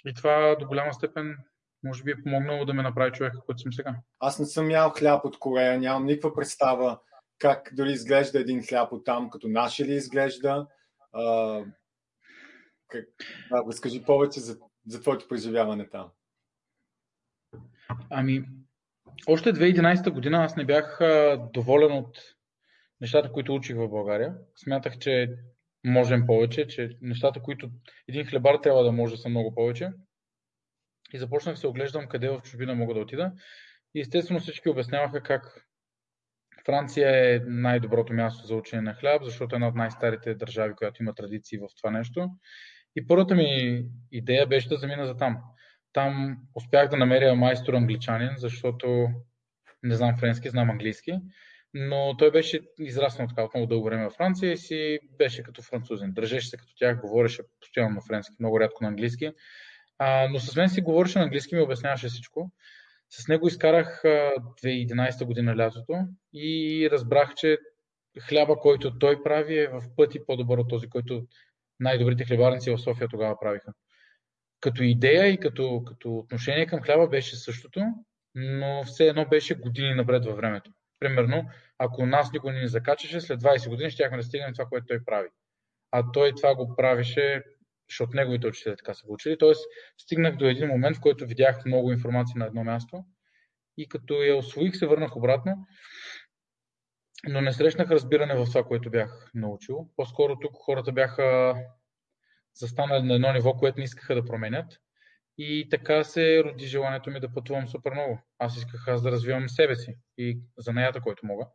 И 0.05 0.13
това 0.13 0.55
до 0.59 0.67
голяма 0.67 0.93
степен 0.93 1.37
може 1.83 2.03
би 2.03 2.11
е 2.11 2.23
помогнало 2.23 2.65
да 2.65 2.73
ме 2.73 2.83
направи 2.83 3.11
човека, 3.11 3.37
който 3.45 3.61
съм 3.61 3.73
сега. 3.73 3.95
Аз 4.19 4.39
не 4.39 4.45
съм 4.45 4.71
ял 4.71 4.89
хляб 4.89 5.25
от 5.25 5.39
Корея, 5.39 5.79
нямам 5.79 6.05
никаква 6.05 6.35
представа 6.35 6.99
как 7.41 7.69
дори 7.73 7.91
изглежда 7.91 8.39
един 8.39 8.63
хляб 8.63 8.91
от 8.91 9.05
там, 9.05 9.29
като 9.29 9.47
нашия 9.47 9.87
ли 9.87 9.93
изглежда. 9.93 10.67
А, 11.13 11.57
как, 12.87 13.05
да, 13.51 13.63
разкажи 13.67 14.03
повече 14.03 14.39
за, 14.39 14.57
за 14.87 15.01
твоето 15.01 15.27
преживяване 15.27 15.89
там. 15.89 16.11
Ами, 18.09 18.43
още 19.27 19.53
2011 19.53 20.09
година 20.09 20.43
аз 20.43 20.55
не 20.55 20.65
бях 20.65 21.01
а, 21.01 21.37
доволен 21.53 21.91
от 21.91 22.17
нещата, 23.01 23.31
които 23.31 23.55
учих 23.55 23.75
в 23.75 23.89
България. 23.89 24.35
Смятах, 24.55 24.97
че 24.97 25.35
можем 25.85 26.25
повече, 26.25 26.67
че 26.67 26.97
нещата, 27.01 27.41
които 27.41 27.69
един 28.07 28.25
хлебар 28.25 28.55
трябва 28.55 28.83
да 28.83 28.91
може 28.91 29.15
да 29.15 29.21
са 29.21 29.29
много 29.29 29.55
повече. 29.55 29.91
И 31.13 31.17
започнах 31.17 31.57
се 31.57 31.67
оглеждам 31.67 32.07
къде 32.07 32.29
в 32.29 32.41
чужбина 32.43 32.75
мога 32.75 32.93
да 32.93 32.99
отида. 32.99 33.31
И 33.95 34.01
естествено 34.01 34.39
всички 34.39 34.69
обясняваха 34.69 35.21
как 35.21 35.67
Франция 36.65 37.35
е 37.35 37.39
най-доброто 37.39 38.13
място 38.13 38.47
за 38.47 38.55
учене 38.55 38.81
на 38.81 38.93
хляб, 38.93 39.23
защото 39.23 39.55
е 39.55 39.57
една 39.57 39.67
от 39.67 39.75
най-старите 39.75 40.35
държави, 40.35 40.75
която 40.75 41.03
има 41.03 41.13
традиции 41.13 41.57
в 41.57 41.67
това 41.77 41.91
нещо. 41.91 42.29
И 42.95 43.07
първата 43.07 43.35
ми 43.35 43.83
идея 44.11 44.47
беше 44.47 44.69
да 44.69 44.77
замина 44.77 45.05
за 45.05 45.17
там. 45.17 45.37
Там 45.93 46.37
успях 46.55 46.89
да 46.89 46.97
намеря 46.97 47.35
майстор 47.35 47.73
англичанин, 47.73 48.29
защото 48.37 49.07
не 49.83 49.95
знам 49.95 50.17
френски, 50.17 50.49
знам 50.49 50.69
английски, 50.69 51.19
но 51.73 52.17
той 52.17 52.31
беше 52.31 52.59
израснал 52.79 53.27
така 53.27 53.43
от 53.43 53.53
много 53.53 53.67
дълго 53.67 53.85
време 53.85 54.03
във 54.03 54.13
Франция 54.13 54.51
и 54.51 54.57
си 54.57 54.99
беше 55.17 55.43
като 55.43 55.61
французин. 55.61 56.13
Държеше 56.13 56.47
се 56.47 56.57
като 56.57 56.73
тях, 56.75 57.01
говореше 57.01 57.43
постоянно 57.59 57.95
на 57.95 58.01
френски, 58.01 58.35
много 58.39 58.59
рядко 58.59 58.83
на 58.83 58.89
английски. 58.89 59.31
А, 60.03 60.27
но 60.31 60.39
с 60.39 60.55
мен 60.55 60.69
си 60.69 60.81
говореше 60.81 61.19
на 61.19 61.23
английски, 61.23 61.55
ми 61.55 61.61
обясняваше 61.61 62.07
всичко. 62.07 62.51
С 63.09 63.27
него 63.27 63.47
изкарах 63.47 64.01
2011 64.03 65.25
година 65.25 65.57
лятото 65.57 65.93
и 66.33 66.89
разбрах, 66.91 67.33
че 67.35 67.57
хляба, 68.29 68.59
който 68.59 68.99
той 68.99 69.23
прави 69.23 69.59
е 69.59 69.67
в 69.67 69.83
пъти 69.97 70.25
по-добър 70.25 70.57
от 70.57 70.69
този, 70.69 70.89
който 70.89 71.27
най-добрите 71.79 72.25
хлебарници 72.25 72.71
в 72.71 72.77
София 72.77 73.07
тогава 73.07 73.39
правиха. 73.39 73.73
Като 74.59 74.83
идея 74.83 75.27
и 75.27 75.37
като, 75.37 75.83
като 75.87 76.17
отношение 76.17 76.65
към 76.65 76.81
хляба 76.81 77.07
беше 77.07 77.35
същото, 77.35 77.85
но 78.35 78.83
все 78.83 79.07
едно 79.07 79.25
беше 79.25 79.55
години 79.55 79.95
напред 79.95 80.25
във 80.25 80.37
времето. 80.37 80.71
Примерно, 80.99 81.49
ако 81.77 82.05
нас 82.05 82.31
никой 82.33 82.53
не 82.53 82.61
ни 82.61 82.67
закачаше, 82.67 83.21
след 83.21 83.41
20 83.41 83.69
години 83.69 83.91
щяхме 83.91 84.17
да 84.17 84.23
стигнем 84.23 84.53
това, 84.53 84.65
което 84.65 84.85
той 84.87 85.05
прави. 85.05 85.29
А 85.91 86.11
той 86.11 86.33
това 86.35 86.55
го 86.55 86.75
правеше 86.75 87.43
защото 87.91 88.15
неговите 88.15 88.47
учители 88.47 88.75
така 88.77 88.93
са 88.93 89.07
го 89.07 89.13
учили. 89.13 89.37
Тоест, 89.37 89.65
стигнах 89.97 90.35
до 90.35 90.45
един 90.45 90.67
момент, 90.67 90.97
в 90.97 91.01
който 91.01 91.25
видях 91.25 91.65
много 91.65 91.91
информация 91.91 92.39
на 92.39 92.45
едно 92.45 92.63
място 92.63 93.03
и 93.77 93.89
като 93.89 94.23
я 94.23 94.37
освоих, 94.37 94.75
се 94.75 94.87
върнах 94.87 95.15
обратно, 95.15 95.67
но 97.27 97.41
не 97.41 97.53
срещнах 97.53 97.91
разбиране 97.91 98.35
в 98.35 98.45
това, 98.45 98.63
което 98.63 98.89
бях 98.89 99.31
научил. 99.33 99.89
По-скоро 99.95 100.39
тук 100.39 100.51
хората 100.53 100.91
бяха 100.91 101.55
застанали 102.55 103.03
на 103.03 103.13
едно 103.13 103.33
ниво, 103.33 103.53
което 103.53 103.77
не 103.77 103.83
искаха 103.83 104.15
да 104.15 104.25
променят. 104.25 104.79
И 105.37 105.67
така 105.69 106.03
се 106.03 106.43
роди 106.43 106.65
желанието 106.65 107.11
ми 107.11 107.19
да 107.19 107.33
пътувам 107.33 107.67
супер 107.67 107.91
много. 107.91 108.19
Аз 108.39 108.57
исках 108.57 108.87
аз 108.87 109.01
да 109.01 109.11
развивам 109.11 109.49
себе 109.49 109.75
си 109.75 109.97
и 110.17 110.41
занаята, 110.57 111.01
който 111.01 111.25
мога 111.25 111.45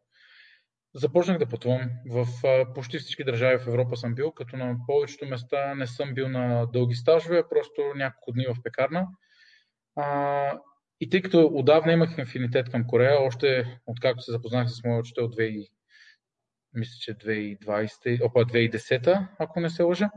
започнах 0.96 1.38
да 1.38 1.46
пътувам. 1.46 1.90
В 2.10 2.26
почти 2.74 2.98
всички 2.98 3.24
държави 3.24 3.58
в 3.58 3.66
Европа 3.66 3.96
съм 3.96 4.14
бил, 4.14 4.32
като 4.32 4.56
на 4.56 4.76
повечето 4.86 5.26
места 5.26 5.74
не 5.74 5.86
съм 5.86 6.14
бил 6.14 6.28
на 6.28 6.66
дълги 6.66 6.94
стажове, 6.94 7.48
просто 7.48 7.82
няколко 7.94 8.32
дни 8.32 8.46
в 8.46 8.62
пекарна. 8.62 9.06
И 11.00 11.10
тъй 11.10 11.22
като 11.22 11.50
отдавна 11.54 11.92
имах 11.92 12.18
инфинитет 12.18 12.70
към 12.70 12.86
Корея, 12.86 13.20
още 13.20 13.78
откакто 13.86 14.22
се 14.22 14.32
запознах 14.32 14.68
с 14.68 14.84
моя 14.84 14.98
учител 14.98 15.28
2000, 15.28 15.68
мисля, 16.74 16.94
че 17.00 17.14
2020, 17.14 18.24
опа, 18.24 18.44
2010, 18.44 19.28
ако 19.38 19.60
не 19.60 19.70
се 19.70 19.82
лъжа, 19.82 20.10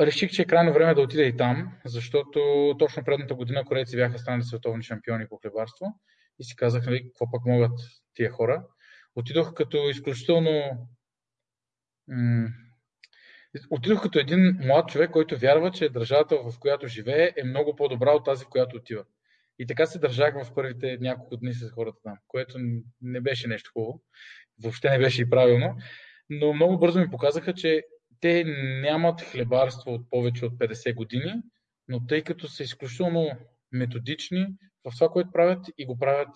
реших, 0.00 0.30
че 0.30 0.42
е 0.42 0.46
крайно 0.46 0.72
време 0.72 0.94
да 0.94 1.00
отида 1.00 1.22
и 1.22 1.36
там, 1.36 1.72
защото 1.84 2.74
точно 2.78 3.04
предната 3.04 3.34
година 3.34 3.64
корейци 3.64 3.96
бяха 3.96 4.18
станали 4.18 4.42
световни 4.42 4.82
шампиони 4.82 5.28
по 5.28 5.36
хлебарство 5.36 5.86
и 6.38 6.44
си 6.44 6.56
казах, 6.56 6.86
нали, 6.86 7.04
какво 7.04 7.30
пък 7.30 7.44
могат 7.46 7.72
тия 8.14 8.30
хора 8.30 8.64
отидох 9.14 9.54
като 9.54 9.88
изключително. 9.88 10.88
М- 12.08 12.48
отидох 13.70 14.02
като 14.02 14.18
един 14.18 14.58
млад 14.62 14.88
човек, 14.88 15.10
който 15.10 15.38
вярва, 15.38 15.70
че 15.70 15.88
държавата, 15.88 16.36
в 16.36 16.58
която 16.60 16.86
живее, 16.86 17.32
е 17.36 17.44
много 17.44 17.76
по-добра 17.76 18.12
от 18.12 18.24
тази, 18.24 18.44
в 18.44 18.48
която 18.48 18.76
отива. 18.76 19.04
И 19.58 19.66
така 19.66 19.86
се 19.86 19.98
държах 19.98 20.34
в 20.44 20.54
първите 20.54 20.98
няколко 21.00 21.36
дни 21.36 21.54
с 21.54 21.70
хората 21.70 21.98
там, 22.02 22.16
което 22.28 22.58
не 23.00 23.20
беше 23.20 23.48
нещо 23.48 23.70
хубаво. 23.72 24.02
Въобще 24.62 24.90
не 24.90 24.98
беше 24.98 25.22
и 25.22 25.30
правилно. 25.30 25.76
Но 26.30 26.52
много 26.52 26.78
бързо 26.78 27.00
ми 27.00 27.10
показаха, 27.10 27.54
че 27.54 27.82
те 28.20 28.44
нямат 28.82 29.20
хлебарство 29.20 29.92
от 29.92 30.10
повече 30.10 30.46
от 30.46 30.52
50 30.52 30.94
години, 30.94 31.32
но 31.88 32.06
тъй 32.06 32.22
като 32.22 32.48
са 32.48 32.62
изключително 32.62 33.30
методични 33.72 34.46
в 34.84 34.92
това, 34.94 35.08
което 35.08 35.30
правят 35.32 35.66
и 35.78 35.86
го 35.86 35.98
правят 35.98 36.28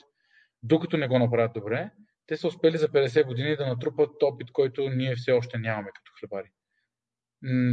докато 0.63 0.97
не 0.97 1.09
го 1.09 1.19
направят 1.19 1.53
добре, 1.53 1.91
те 2.29 2.37
са 2.37 2.49
успели 2.49 2.79
за 2.79 2.89
50 2.89 3.27
години 3.27 3.57
да 3.57 3.67
натрупат 3.67 4.23
опит, 4.23 4.51
който 4.53 4.89
ние 4.89 5.17
все 5.17 5.33
още 5.33 5.59
нямаме 5.59 5.91
като 5.95 6.13
хлебари. 6.21 6.51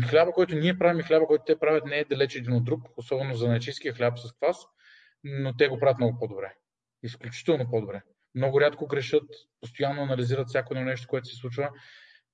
Хляба, 0.09 0.31
който 0.31 0.55
ние 0.55 0.77
правим 0.77 0.99
и 0.99 1.03
хляба, 1.03 1.27
който 1.27 1.43
те 1.47 1.59
правят, 1.59 1.85
не 1.85 1.99
е 1.99 2.05
далеч 2.05 2.35
един 2.35 2.53
от 2.53 2.65
друг, 2.65 2.81
особено 2.97 3.35
за 3.35 3.47
начиския 3.47 3.93
хляб 3.93 4.19
с 4.19 4.33
квас, 4.33 4.57
но 5.23 5.57
те 5.57 5.67
го 5.67 5.79
правят 5.79 5.97
много 5.97 6.19
по-добре. 6.19 6.53
Изключително 7.03 7.69
по-добре. 7.69 8.01
Много 8.35 8.61
рядко 8.61 8.87
грешат, 8.87 9.23
постоянно 9.61 10.03
анализират 10.03 10.47
всяко 10.47 10.73
едно 10.73 10.85
нещо, 10.85 11.07
което 11.07 11.27
се 11.27 11.35
случва. 11.35 11.69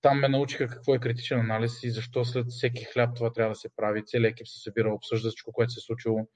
Там 0.01 0.19
ме 0.19 0.27
научиха 0.27 0.67
какво 0.67 0.95
е 0.95 0.99
критичен 0.99 1.39
анализ 1.39 1.83
и 1.83 1.91
защо 1.91 2.25
след 2.25 2.45
всеки 2.49 2.83
хляб 2.83 3.15
това 3.15 3.33
трябва 3.33 3.51
да 3.51 3.59
се 3.59 3.75
прави. 3.75 4.05
Целият 4.05 4.31
екип 4.31 4.47
се 4.47 4.59
събира, 4.59 4.93
обсъжда 4.93 5.29
всичко, 5.29 5.51
което 5.51 5.71
се 5.71 5.79
е 5.79 5.81
случило 5.81 6.27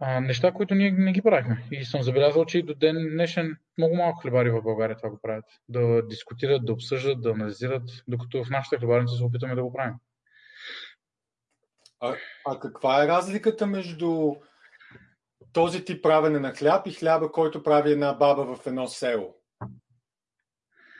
а, 0.00 0.20
неща, 0.20 0.52
които 0.52 0.74
ние 0.74 0.90
не 0.90 1.12
ги 1.12 1.22
правихме. 1.22 1.64
И 1.72 1.84
съм 1.84 2.02
забелязал, 2.02 2.44
че 2.44 2.58
и 2.58 2.62
до 2.62 2.74
ден 2.74 3.08
днешен 3.12 3.56
много 3.78 3.96
малко 3.96 4.20
хлебари 4.20 4.50
в 4.50 4.62
България 4.62 4.96
това 4.96 5.10
го 5.10 5.18
правят. 5.22 5.44
Да 5.68 6.06
дискутират, 6.06 6.64
да 6.64 6.72
обсъждат, 6.72 7.20
да 7.20 7.30
анализират, 7.30 7.82
докато 8.08 8.44
в 8.44 8.50
нашите 8.50 8.76
хлебарници 8.76 9.16
се 9.16 9.24
опитаме 9.24 9.54
да 9.54 9.62
го 9.62 9.72
правим. 9.72 9.94
А, 12.00 12.16
а 12.46 12.60
каква 12.60 13.04
е 13.04 13.08
разликата 13.08 13.66
между 13.66 14.34
този 15.52 15.84
тип 15.84 16.02
правене 16.02 16.38
на 16.38 16.52
хляб 16.52 16.86
и 16.86 16.92
хляба, 16.92 17.32
който 17.32 17.62
прави 17.62 17.92
една 17.92 18.12
баба 18.12 18.56
в 18.56 18.66
едно 18.66 18.86
село? 18.86 19.36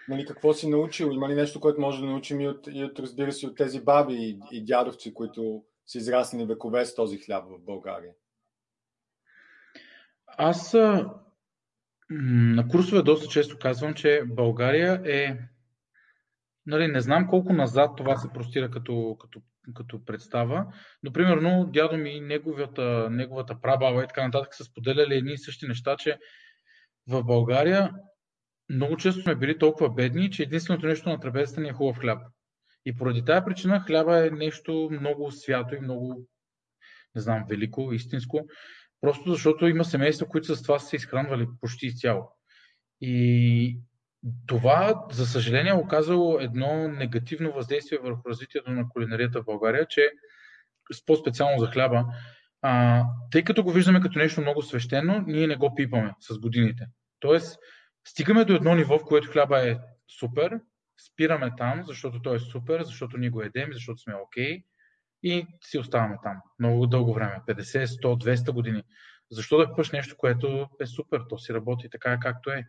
Нали, 0.09 0.26
какво 0.26 0.54
си 0.54 0.69
научил? 0.69 1.07
Има 1.07 1.28
ли 1.28 1.35
нещо, 1.35 1.61
което 1.61 1.80
може 1.80 2.00
да 2.00 2.07
научим 2.07 2.40
и 2.40 2.49
от, 2.49 2.66
и 2.66 2.85
от 2.85 2.99
разбира 2.99 3.33
се, 3.33 3.47
от 3.47 3.57
тези 3.57 3.85
баби 3.85 4.14
и, 4.14 4.40
и 4.52 4.64
дядовци, 4.64 5.14
които 5.14 5.64
са 5.87 5.99
израснали 5.99 6.47
векове 6.47 6.87
с 6.87 6.95
този 6.95 7.19
хляб 7.19 7.45
в 7.45 7.64
България? 7.64 8.12
Аз 10.42 10.75
на 12.11 12.68
курсове 12.68 13.02
доста 13.02 13.28
често 13.28 13.59
казвам, 13.59 13.94
че 13.94 14.23
България 14.26 15.02
е. 15.04 15.38
Нали, 16.66 16.87
не 16.87 17.00
знам 17.00 17.28
колко 17.28 17.52
назад 17.52 17.90
това 17.97 18.16
се 18.16 18.28
простира 18.35 18.70
като, 18.70 19.16
като, 19.20 19.42
като 19.75 20.04
представа, 20.04 20.66
но 21.02 21.12
примерно 21.12 21.70
дядо 21.73 21.97
ми, 21.97 22.20
неговата, 22.20 23.11
неговата 23.11 23.61
прабаба 23.61 24.04
и 24.04 24.06
така 24.06 24.25
нататък 24.25 24.54
са 24.54 24.64
споделяли 24.64 25.14
едни 25.14 25.32
и 25.32 25.38
същи 25.38 25.66
неща, 25.66 25.97
че 25.97 26.18
в 27.09 27.25
България 27.25 27.90
много 28.68 28.97
често 28.97 29.23
сме 29.23 29.35
били 29.35 29.59
толкова 29.59 29.90
бедни, 29.90 30.30
че 30.30 30.42
единственото 30.42 30.87
нещо 30.87 31.09
на 31.09 31.20
трапезата 31.20 31.61
ни 31.61 31.68
е 31.68 31.73
хубав 31.73 31.99
хляб. 31.99 32.23
И 32.87 32.97
поради 32.97 33.25
тази 33.25 33.44
причина 33.44 33.80
хляба 33.80 34.26
е 34.26 34.30
нещо 34.30 34.88
много 34.92 35.30
свято 35.30 35.75
и 35.75 35.80
много, 35.80 36.26
не 37.14 37.20
знам, 37.20 37.44
велико, 37.49 37.92
истинско. 37.92 38.47
Просто 39.00 39.30
защото 39.33 39.66
има 39.66 39.85
семейства, 39.85 40.28
които 40.28 40.57
с 40.57 40.62
това 40.62 40.78
са 40.78 40.87
се 40.87 40.97
изхранвали 40.97 41.47
почти 41.61 41.87
изцяло. 41.87 42.28
И 43.00 43.80
това, 44.47 45.04
за 45.11 45.26
съжаление, 45.26 45.71
е 45.71 45.75
оказало 45.75 46.40
едно 46.40 46.88
негативно 46.88 47.52
въздействие 47.52 47.99
върху 47.99 48.28
развитието 48.28 48.71
на 48.71 48.88
кулинарията 48.88 49.42
в 49.42 49.45
България, 49.45 49.87
че 49.87 50.11
по-специално 51.07 51.59
за 51.59 51.66
хляба, 51.66 52.04
а, 52.62 53.04
тъй 53.30 53.45
като 53.45 53.64
го 53.64 53.73
виждаме 53.73 54.00
като 54.00 54.19
нещо 54.19 54.40
много 54.40 54.62
свещено, 54.62 55.25
ние 55.26 55.47
не 55.47 55.57
го 55.57 55.75
пипаме 55.75 56.14
с 56.21 56.38
годините. 56.38 56.87
Тоест, 57.21 57.59
стигаме 58.04 58.45
до 58.45 58.54
едно 58.54 58.75
ниво, 58.75 58.99
в 58.99 59.04
което 59.04 59.30
хляба 59.30 59.69
е 59.69 59.76
супер, 60.19 60.61
спираме 61.07 61.50
там, 61.59 61.83
защото 61.87 62.23
той 62.23 62.37
е 62.37 62.40
супер, 62.40 62.83
защото 62.83 63.16
ние 63.16 63.30
го 63.30 63.42
едем, 63.42 63.69
защото 63.73 64.00
сме 64.00 64.14
окей. 64.14 64.59
Okay, 64.59 64.64
и 65.22 65.46
си 65.64 65.78
оставаме 65.78 66.16
там 66.22 66.36
много 66.58 66.86
дълго 66.86 67.14
време 67.14 67.40
50, 67.48 67.84
100, 67.84 68.24
200 68.24 68.52
години. 68.52 68.82
Защо 69.30 69.58
да 69.58 69.68
купаш 69.68 69.90
нещо, 69.90 70.16
което 70.18 70.68
е 70.80 70.86
супер, 70.86 71.20
то 71.28 71.38
си 71.38 71.54
работи 71.54 71.90
така 71.90 72.18
както 72.20 72.50
е. 72.50 72.64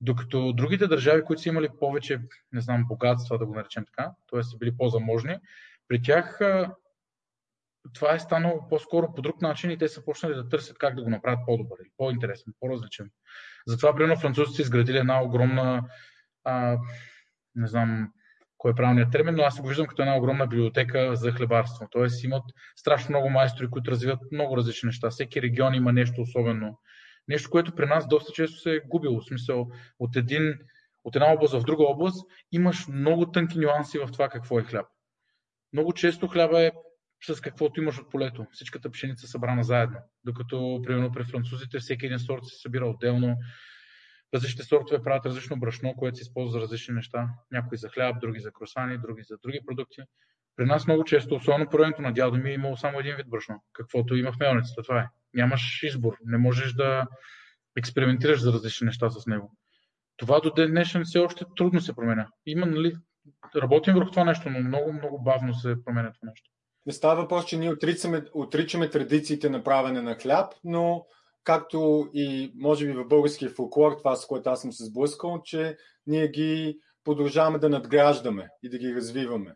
Докато 0.00 0.52
другите 0.52 0.86
държави, 0.86 1.24
които 1.24 1.42
са 1.42 1.48
имали 1.48 1.68
повече, 1.80 2.20
не 2.52 2.60
знам, 2.60 2.84
богатства, 2.88 3.38
да 3.38 3.46
го 3.46 3.54
наречем 3.54 3.84
така, 3.84 4.10
т.е. 4.30 4.42
са 4.42 4.56
били 4.56 4.76
по-заможни, 4.76 5.38
при 5.88 6.02
тях 6.02 6.40
това 7.94 8.14
е 8.14 8.18
станало 8.18 8.68
по-скоро 8.68 9.14
по 9.14 9.22
друг 9.22 9.42
начин 9.42 9.70
и 9.70 9.78
те 9.78 9.88
са 9.88 10.04
почнали 10.04 10.34
да 10.34 10.48
търсят 10.48 10.78
как 10.78 10.94
да 10.94 11.02
го 11.02 11.10
направят 11.10 11.40
по-добър, 11.46 11.78
по-интересен, 11.96 12.52
по-различен. 12.60 13.10
Затова, 13.66 13.94
примерно, 13.94 14.20
французите 14.20 14.62
изградили 14.62 14.98
една 14.98 15.22
огромна, 15.22 15.82
а, 16.44 16.78
не 17.54 17.66
знам 17.66 18.12
кой 18.66 18.72
е 18.72 18.74
правилният 18.74 19.12
термин, 19.12 19.34
но 19.34 19.42
аз 19.42 19.60
го 19.60 19.68
виждам 19.68 19.86
като 19.86 20.02
една 20.02 20.16
огромна 20.16 20.46
библиотека 20.46 21.16
за 21.16 21.32
хлебарство. 21.32 21.86
Тоест 21.90 22.24
имат 22.24 22.42
страшно 22.76 23.10
много 23.10 23.30
майстори, 23.30 23.70
които 23.70 23.90
развиват 23.90 24.18
много 24.32 24.56
различни 24.56 24.86
неща. 24.86 25.10
Всеки 25.10 25.42
регион 25.42 25.74
има 25.74 25.92
нещо 25.92 26.20
особено. 26.20 26.78
Нещо, 27.28 27.50
което 27.50 27.74
при 27.74 27.86
нас 27.86 28.08
доста 28.08 28.32
често 28.32 28.60
се 28.60 28.74
е 28.74 28.80
губило. 28.80 29.20
В 29.20 29.24
смисъл, 29.24 29.70
от, 29.98 30.16
един, 30.16 30.54
от 31.04 31.16
една 31.16 31.32
област 31.32 31.54
в 31.54 31.64
друга 31.64 31.84
област 31.84 32.26
имаш 32.52 32.88
много 32.88 33.30
тънки 33.30 33.58
нюанси 33.58 33.98
в 33.98 34.08
това 34.12 34.28
какво 34.28 34.58
е 34.58 34.62
хляб. 34.62 34.86
Много 35.72 35.92
често 35.92 36.28
хляба 36.28 36.62
е 36.62 36.70
с 37.26 37.40
каквото 37.40 37.80
имаш 37.80 37.98
от 37.98 38.10
полето. 38.10 38.46
Всичката 38.52 38.90
пшеница 38.90 39.26
събрана 39.26 39.64
заедно. 39.64 39.98
Докато, 40.24 40.80
примерно, 40.84 41.12
при 41.12 41.24
французите 41.24 41.78
всеки 41.78 42.06
един 42.06 42.18
сорт 42.18 42.44
се 42.44 42.60
събира 42.60 42.86
отделно. 42.86 43.36
Различните 44.36 44.68
сортове 44.68 45.02
правят 45.02 45.26
различно 45.26 45.56
брашно, 45.56 45.94
което 45.96 46.16
се 46.16 46.22
използва 46.22 46.52
за 46.52 46.60
различни 46.60 46.94
неща. 46.94 47.28
Някои 47.52 47.78
за 47.78 47.88
хляб, 47.88 48.20
други 48.20 48.40
за 48.40 48.52
кросани, 48.52 48.98
други 48.98 49.22
за 49.22 49.36
други 49.42 49.60
продукти. 49.66 50.02
При 50.56 50.64
нас 50.64 50.86
много 50.86 51.04
често, 51.04 51.34
особено 51.34 51.70
по 51.70 52.02
на 52.02 52.12
дядо 52.12 52.36
ми, 52.36 52.50
е 52.50 52.54
имало 52.54 52.76
само 52.76 53.00
един 53.00 53.16
вид 53.16 53.28
брашно, 53.28 53.62
каквото 53.72 54.16
има 54.16 54.32
в 54.32 54.38
мелницата. 54.40 54.82
Това 54.82 55.00
е. 55.00 55.08
Нямаш 55.34 55.82
избор. 55.82 56.16
Не 56.24 56.38
можеш 56.38 56.72
да 56.72 57.06
експериментираш 57.76 58.40
за 58.40 58.52
различни 58.52 58.84
неща 58.84 59.10
с 59.10 59.26
него. 59.26 59.52
Това 60.16 60.40
до 60.40 60.50
ден 60.50 60.70
днешен 60.70 61.02
все 61.04 61.18
още 61.18 61.44
трудно 61.56 61.80
се 61.80 61.94
променя. 61.94 62.28
Има, 62.46 62.66
нали, 62.66 62.96
работим 63.56 63.94
върху 63.94 64.10
това 64.10 64.24
нещо, 64.24 64.50
но 64.50 64.60
много, 64.60 64.92
много 64.92 65.22
бавно 65.22 65.54
се 65.54 65.84
променя 65.84 66.12
това 66.12 66.30
нещо. 66.30 66.50
Не 66.86 66.92
става 66.92 67.22
въпрос, 67.22 67.46
че 67.46 67.56
ние 67.58 67.70
отричаме, 67.70 68.24
отричаме 68.34 68.90
традициите 68.90 69.50
на 69.50 69.64
правене 69.64 70.02
на 70.02 70.14
хляб, 70.14 70.52
но 70.64 71.06
както 71.46 72.08
и 72.14 72.52
може 72.56 72.86
би 72.86 72.92
в 72.92 73.08
българския 73.08 73.50
фолклор, 73.50 73.92
това 73.92 74.16
с 74.16 74.26
което 74.26 74.50
аз 74.50 74.62
съм 74.62 74.72
се 74.72 74.84
сблъскал, 74.84 75.42
че 75.44 75.76
ние 76.06 76.28
ги 76.28 76.78
продължаваме 77.04 77.58
да 77.58 77.68
надграждаме 77.68 78.48
и 78.62 78.68
да 78.68 78.78
ги 78.78 78.94
развиваме. 78.94 79.54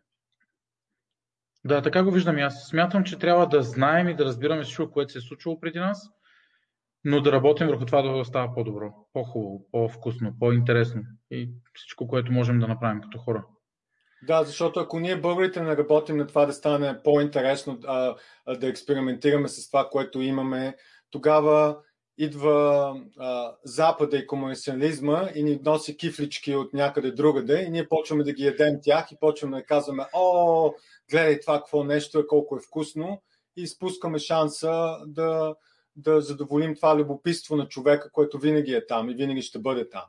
Да, 1.64 1.82
така 1.82 2.02
го 2.02 2.10
виждам. 2.10 2.36
Аз 2.36 2.68
смятам, 2.68 3.04
че 3.04 3.18
трябва 3.18 3.48
да 3.48 3.62
знаем 3.62 4.08
и 4.08 4.16
да 4.16 4.24
разбираме 4.24 4.62
всичко, 4.62 4.90
което 4.90 5.12
се 5.12 5.18
е 5.18 5.20
случило 5.20 5.60
преди 5.60 5.78
нас, 5.78 6.10
но 7.04 7.20
да 7.20 7.32
работим 7.32 7.66
върху 7.66 7.84
това 7.86 8.02
да 8.02 8.24
става 8.24 8.54
по-добро, 8.54 8.92
по-хубаво, 9.12 9.66
по-вкусно, 9.72 10.34
по-интересно 10.38 11.02
и 11.30 11.50
всичко, 11.74 12.08
което 12.08 12.32
можем 12.32 12.58
да 12.58 12.68
направим 12.68 13.00
като 13.00 13.18
хора. 13.18 13.44
Да, 14.22 14.44
защото 14.44 14.80
ако 14.80 15.00
ние 15.00 15.20
българите 15.20 15.62
не 15.62 15.76
работим 15.76 16.16
на 16.16 16.26
това 16.26 16.46
да 16.46 16.52
стане 16.52 17.02
по-интересно, 17.04 17.78
а, 17.86 18.14
а, 18.46 18.56
да 18.56 18.68
експериментираме 18.68 19.48
с 19.48 19.70
това, 19.70 19.88
което 19.90 20.20
имаме, 20.20 20.76
тогава 21.10 21.78
идва 22.18 22.96
а, 23.18 23.52
Запада 23.64 24.16
и 24.16 24.26
комунисциализма 24.26 25.28
и 25.34 25.42
ни 25.42 25.60
носи 25.64 25.96
кифлички 25.96 26.54
от 26.54 26.72
някъде 26.72 27.10
другаде 27.10 27.64
и 27.66 27.70
ние 27.70 27.88
почваме 27.88 28.24
да 28.24 28.32
ги 28.32 28.44
ядем 28.44 28.78
тях 28.82 29.12
и 29.12 29.18
почваме 29.20 29.56
да 29.56 29.64
казваме, 29.64 30.06
о, 30.14 30.72
гледай 31.10 31.40
това 31.40 31.58
какво 31.58 31.84
нещо 31.84 32.18
е, 32.18 32.26
колко 32.26 32.56
е 32.56 32.60
вкусно 32.60 33.22
и 33.56 33.66
спускаме 33.66 34.18
шанса 34.18 34.98
да, 35.06 35.54
да 35.96 36.20
задоволим 36.20 36.76
това 36.76 36.96
любопитство 36.96 37.56
на 37.56 37.68
човека, 37.68 38.10
което 38.12 38.38
винаги 38.38 38.74
е 38.74 38.86
там 38.86 39.10
и 39.10 39.14
винаги 39.14 39.42
ще 39.42 39.58
бъде 39.58 39.88
там. 39.88 40.04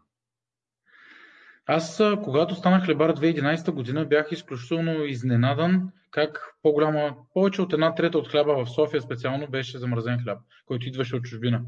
Аз, 1.65 2.02
когато 2.24 2.56
станах 2.56 2.86
хлебар 2.86 3.13
2011 3.13 3.71
година, 3.71 4.06
бях 4.06 4.32
изключително 4.32 5.06
изненадан 5.06 5.91
как 6.12 6.54
по-голяма, 6.62 7.15
повече 7.34 7.62
от 7.62 7.74
една 7.74 7.95
трета 7.95 8.17
от 8.17 8.28
хляба 8.28 8.65
в 8.65 8.69
София 8.69 9.02
специално 9.02 9.47
беше 9.47 9.80
замразен 9.80 10.24
хляб, 10.24 10.39
който 10.65 10.88
идваше 10.88 11.15
от 11.15 11.24
чужбина. 11.24 11.62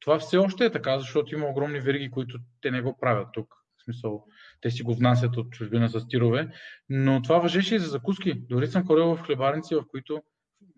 Това 0.00 0.18
все 0.18 0.38
още 0.38 0.64
е 0.64 0.72
така, 0.72 0.98
защото 0.98 1.34
има 1.34 1.46
огромни 1.46 1.80
вериги, 1.80 2.10
които 2.10 2.38
те 2.60 2.70
не 2.70 2.82
го 2.82 2.98
правят 3.00 3.28
тук. 3.32 3.54
В 3.78 3.84
смисъл, 3.84 4.24
те 4.60 4.70
си 4.70 4.82
го 4.82 4.94
внасят 4.94 5.36
от 5.36 5.50
чужбина 5.50 5.88
с 5.88 6.08
тирове, 6.08 6.48
но 6.88 7.22
това 7.22 7.38
въжеше 7.38 7.74
и 7.74 7.78
за 7.78 7.88
закуски. 7.88 8.34
Дори 8.48 8.66
съм 8.66 8.86
ходил 8.86 9.16
в 9.16 9.22
хлебарници, 9.22 9.74
в 9.74 9.84
които 9.90 10.22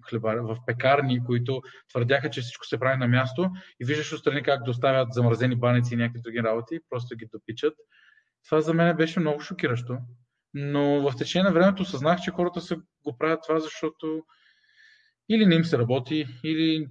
хлебар, 0.08 0.36
в 0.36 0.56
пекарни, 0.66 1.24
които 1.24 1.62
твърдяха, 1.88 2.30
че 2.30 2.40
всичко 2.40 2.66
се 2.66 2.78
прави 2.78 2.98
на 2.98 3.08
място 3.08 3.50
и 3.80 3.84
виждаш 3.84 4.12
отстрани 4.12 4.42
как 4.42 4.64
доставят 4.64 5.12
замразени 5.12 5.56
баници 5.56 5.94
и 5.94 5.96
някакви 5.96 6.20
други 6.20 6.42
работи, 6.42 6.78
просто 6.90 7.16
ги 7.16 7.26
допичат. 7.32 7.74
Това 8.44 8.60
за 8.60 8.74
мен 8.74 8.96
беше 8.96 9.20
много 9.20 9.40
шокиращо. 9.40 9.98
Но 10.54 11.10
в 11.10 11.16
течение 11.16 11.44
на 11.44 11.52
времето 11.52 11.84
съзнах, 11.84 12.20
че 12.20 12.30
хората 12.30 12.60
са 12.60 12.76
го 13.04 13.18
правят 13.18 13.40
това, 13.46 13.60
защото 13.60 14.22
или 15.28 15.46
не 15.46 15.54
им 15.54 15.64
се 15.64 15.78
работи, 15.78 16.26
или 16.44 16.88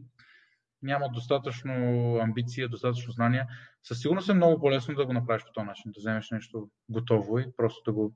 нямат 0.81 1.13
достатъчно 1.13 1.73
амбиция, 2.21 2.69
достатъчно 2.69 3.13
знания. 3.13 3.47
Със 3.83 3.99
сигурност 3.99 4.29
е 4.29 4.33
много 4.33 4.61
по-лесно 4.61 4.95
да 4.95 5.05
го 5.05 5.13
направиш 5.13 5.43
по 5.43 5.51
този 5.53 5.67
начин, 5.67 5.91
да 5.91 5.99
вземеш 5.99 6.31
нещо 6.31 6.69
готово 6.89 7.39
и 7.39 7.45
просто 7.57 7.81
да 7.85 7.93
го 7.93 8.15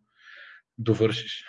довършиш. 0.77 1.45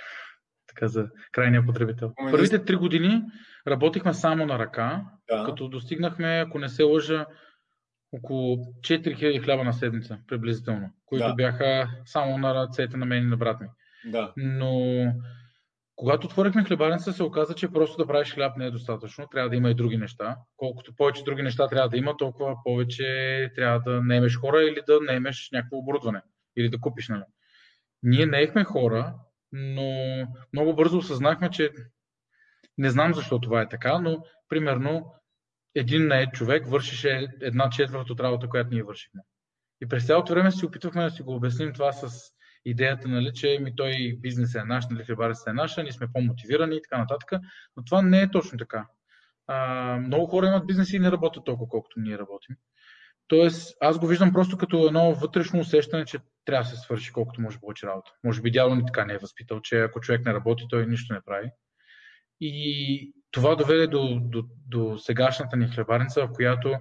Така 0.67 0.89
за 0.89 1.09
крайния 1.33 1.67
потребител. 1.67 2.13
Ами, 2.19 2.31
Първите 2.31 2.65
три 2.65 2.77
години 2.77 3.23
работихме 3.69 4.15
само 4.15 4.47
на 4.47 4.59
ръка, 4.59 5.05
да. 5.29 5.45
като 5.45 5.69
достигнахме, 5.69 6.45
ако 6.47 6.59
не 6.59 6.69
се 6.69 6.83
лъжа, 6.83 7.27
около 8.17 8.57
4000 8.57 9.45
хляба 9.45 9.65
на 9.65 9.73
седмица, 9.73 10.19
приблизително, 10.29 10.91
които 11.07 11.27
да. 11.27 11.35
бяха 11.35 11.91
само 12.05 12.39
на 12.39 12.55
ръцете 12.55 12.97
на 12.97 13.07
мен 13.07 13.23
и 13.23 13.27
на 13.27 13.37
брат 13.37 13.61
ми. 13.61 13.67
Да. 14.05 14.33
Но 14.37 15.05
когато 15.97 16.27
отворихме 16.27 16.65
хлебарница, 16.65 17.13
се 17.13 17.23
оказа, 17.23 17.55
че 17.55 17.73
просто 17.73 17.97
да 17.97 18.07
правиш 18.07 18.35
хляб 18.35 18.57
не 18.57 18.67
е 18.67 18.71
достатъчно. 18.71 19.29
Трябва 19.31 19.51
да 19.51 19.57
има 19.57 19.71
и 19.71 19.75
други 19.75 19.97
неща. 19.97 20.37
Колкото 20.57 20.97
повече 20.97 21.25
други 21.25 21.43
неща 21.43 21.69
трябва 21.69 21.89
да 21.89 21.97
има, 21.97 22.17
толкова 22.17 22.57
повече 22.65 23.53
трябва 23.55 23.81
да 23.81 24.03
наемеш 24.03 24.39
хора 24.39 24.63
или 24.63 24.81
да 24.87 25.01
наемеш 25.01 25.49
някакво 25.53 25.77
оборудване. 25.77 26.23
Или 26.57 26.69
да 26.69 26.81
купиш, 26.81 27.09
нали? 27.09 27.23
Ние 28.03 28.27
наехме 28.27 28.65
хора, 28.65 29.15
но 29.53 29.93
много 30.53 30.75
бързо 30.75 30.99
осъзнахме, 30.99 31.51
че 31.51 31.71
не 32.79 32.91
знам 32.91 33.15
защо 33.15 33.41
това 33.41 33.63
е 33.63 33.69
така, 33.69 33.99
но 33.99 34.23
примерно 34.49 35.15
един 35.77 36.07
нает 36.07 36.33
човек 36.33 36.67
вършеше 36.67 37.29
една 37.41 37.71
четвърт 37.71 38.11
от 38.11 38.21
работа, 38.21 38.49
която 38.49 38.71
ние 38.71 38.83
вършихме. 38.83 39.21
И 39.83 39.89
през 39.89 40.07
цялото 40.07 40.33
време 40.33 40.53
си 40.53 40.67
опитвахме 40.67 41.03
да 41.03 41.11
си 41.11 41.23
го 41.23 41.35
обясним 41.35 41.73
това 41.73 41.93
с 41.93 42.33
идеята, 42.65 43.09
нали, 43.09 43.33
че 43.35 43.59
ми 43.61 43.77
той 43.77 44.17
бизнес 44.21 44.55
е 44.55 44.65
наш, 44.65 44.85
нали, 44.91 45.05
хлебарецът 45.05 45.49
е 45.49 45.53
наша, 45.53 45.83
ние 45.83 45.93
сме 45.93 46.13
по-мотивирани 46.13 46.77
и 46.77 46.83
така 46.83 46.99
нататък. 46.99 47.33
Но 47.77 47.85
това 47.85 48.03
не 48.03 48.23
е 48.23 48.31
точно 48.31 48.59
така. 48.59 48.87
А, 49.47 49.99
много 49.99 50.27
хора 50.27 50.47
имат 50.47 50.67
бизнес 50.67 50.93
и 50.93 50.99
не 50.99 51.13
работят 51.13 51.45
толкова, 51.45 51.69
колкото 51.69 52.01
ние 52.01 52.19
работим. 52.19 52.57
Тоест, 53.29 53.77
аз 53.81 53.99
го 53.99 54.07
виждам 54.07 54.33
просто 54.33 54.59
като 54.59 54.87
едно 54.87 55.15
вътрешно 55.15 55.61
усещане, 55.61 56.05
че 56.05 56.19
трябва 56.45 56.65
да 56.65 56.69
се 56.71 56.77
свърши 56.77 57.13
колкото 57.13 57.41
може 57.41 57.61
повече 57.61 57.87
работа. 57.87 58.11
Може 58.25 58.43
би 58.43 58.51
дядо 58.51 58.75
ни 58.75 58.87
така 58.87 59.05
не 59.05 59.15
е 59.15 59.19
възпитал, 59.19 59.61
че 59.61 59.81
ако 59.81 60.01
човек 60.01 60.25
не 60.25 60.35
работи, 60.35 60.65
той 60.69 60.87
нищо 60.87 61.15
не 61.15 61.21
прави. 61.21 61.51
И 62.41 63.13
това 63.31 63.55
доведе 63.55 63.87
до, 63.87 64.21
до, 64.21 64.45
до 64.67 64.99
сегашната 64.99 65.57
ни 65.57 65.69
хлебарница, 65.69 66.27
в 66.27 66.33
която 66.33 66.75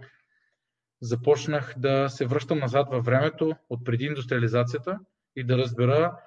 започнах 1.02 1.74
да 1.78 2.10
се 2.10 2.26
връщам 2.26 2.60
назад 2.60 2.88
във 2.92 3.06
времето 3.06 3.56
от 3.70 3.86
преди 3.86 4.06
индустриализацията 4.06 5.00
и 5.36 5.44
да 5.44 5.58
разбера 5.58 6.18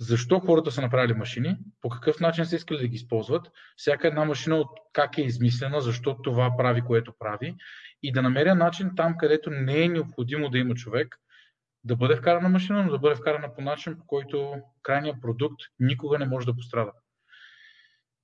защо 0.00 0.40
хората 0.40 0.70
са 0.70 0.80
направили 0.80 1.14
машини, 1.14 1.56
по 1.80 1.88
какъв 1.88 2.20
начин 2.20 2.46
са 2.46 2.56
искали 2.56 2.78
да 2.78 2.88
ги 2.88 2.96
използват, 2.96 3.50
всяка 3.76 4.08
една 4.08 4.24
машина 4.24 4.56
от 4.56 4.68
как 4.92 5.18
е 5.18 5.22
измислена, 5.22 5.80
защо 5.80 6.22
това 6.22 6.56
прави, 6.56 6.82
което 6.82 7.12
прави 7.18 7.56
и 8.02 8.12
да 8.12 8.22
намеря 8.22 8.54
начин 8.54 8.90
там, 8.96 9.16
където 9.18 9.50
не 9.50 9.82
е 9.82 9.88
необходимо 9.88 10.50
да 10.50 10.58
има 10.58 10.74
човек, 10.74 11.16
да 11.84 11.96
бъде 11.96 12.16
вкарана 12.16 12.48
машина, 12.48 12.82
но 12.82 12.90
да 12.90 12.98
бъде 12.98 13.14
вкарана 13.14 13.54
по 13.54 13.60
начин, 13.60 13.98
по 13.98 14.06
който 14.06 14.54
крайният 14.82 15.20
продукт 15.20 15.60
никога 15.80 16.18
не 16.18 16.26
може 16.26 16.46
да 16.46 16.56
пострада. 16.56 16.92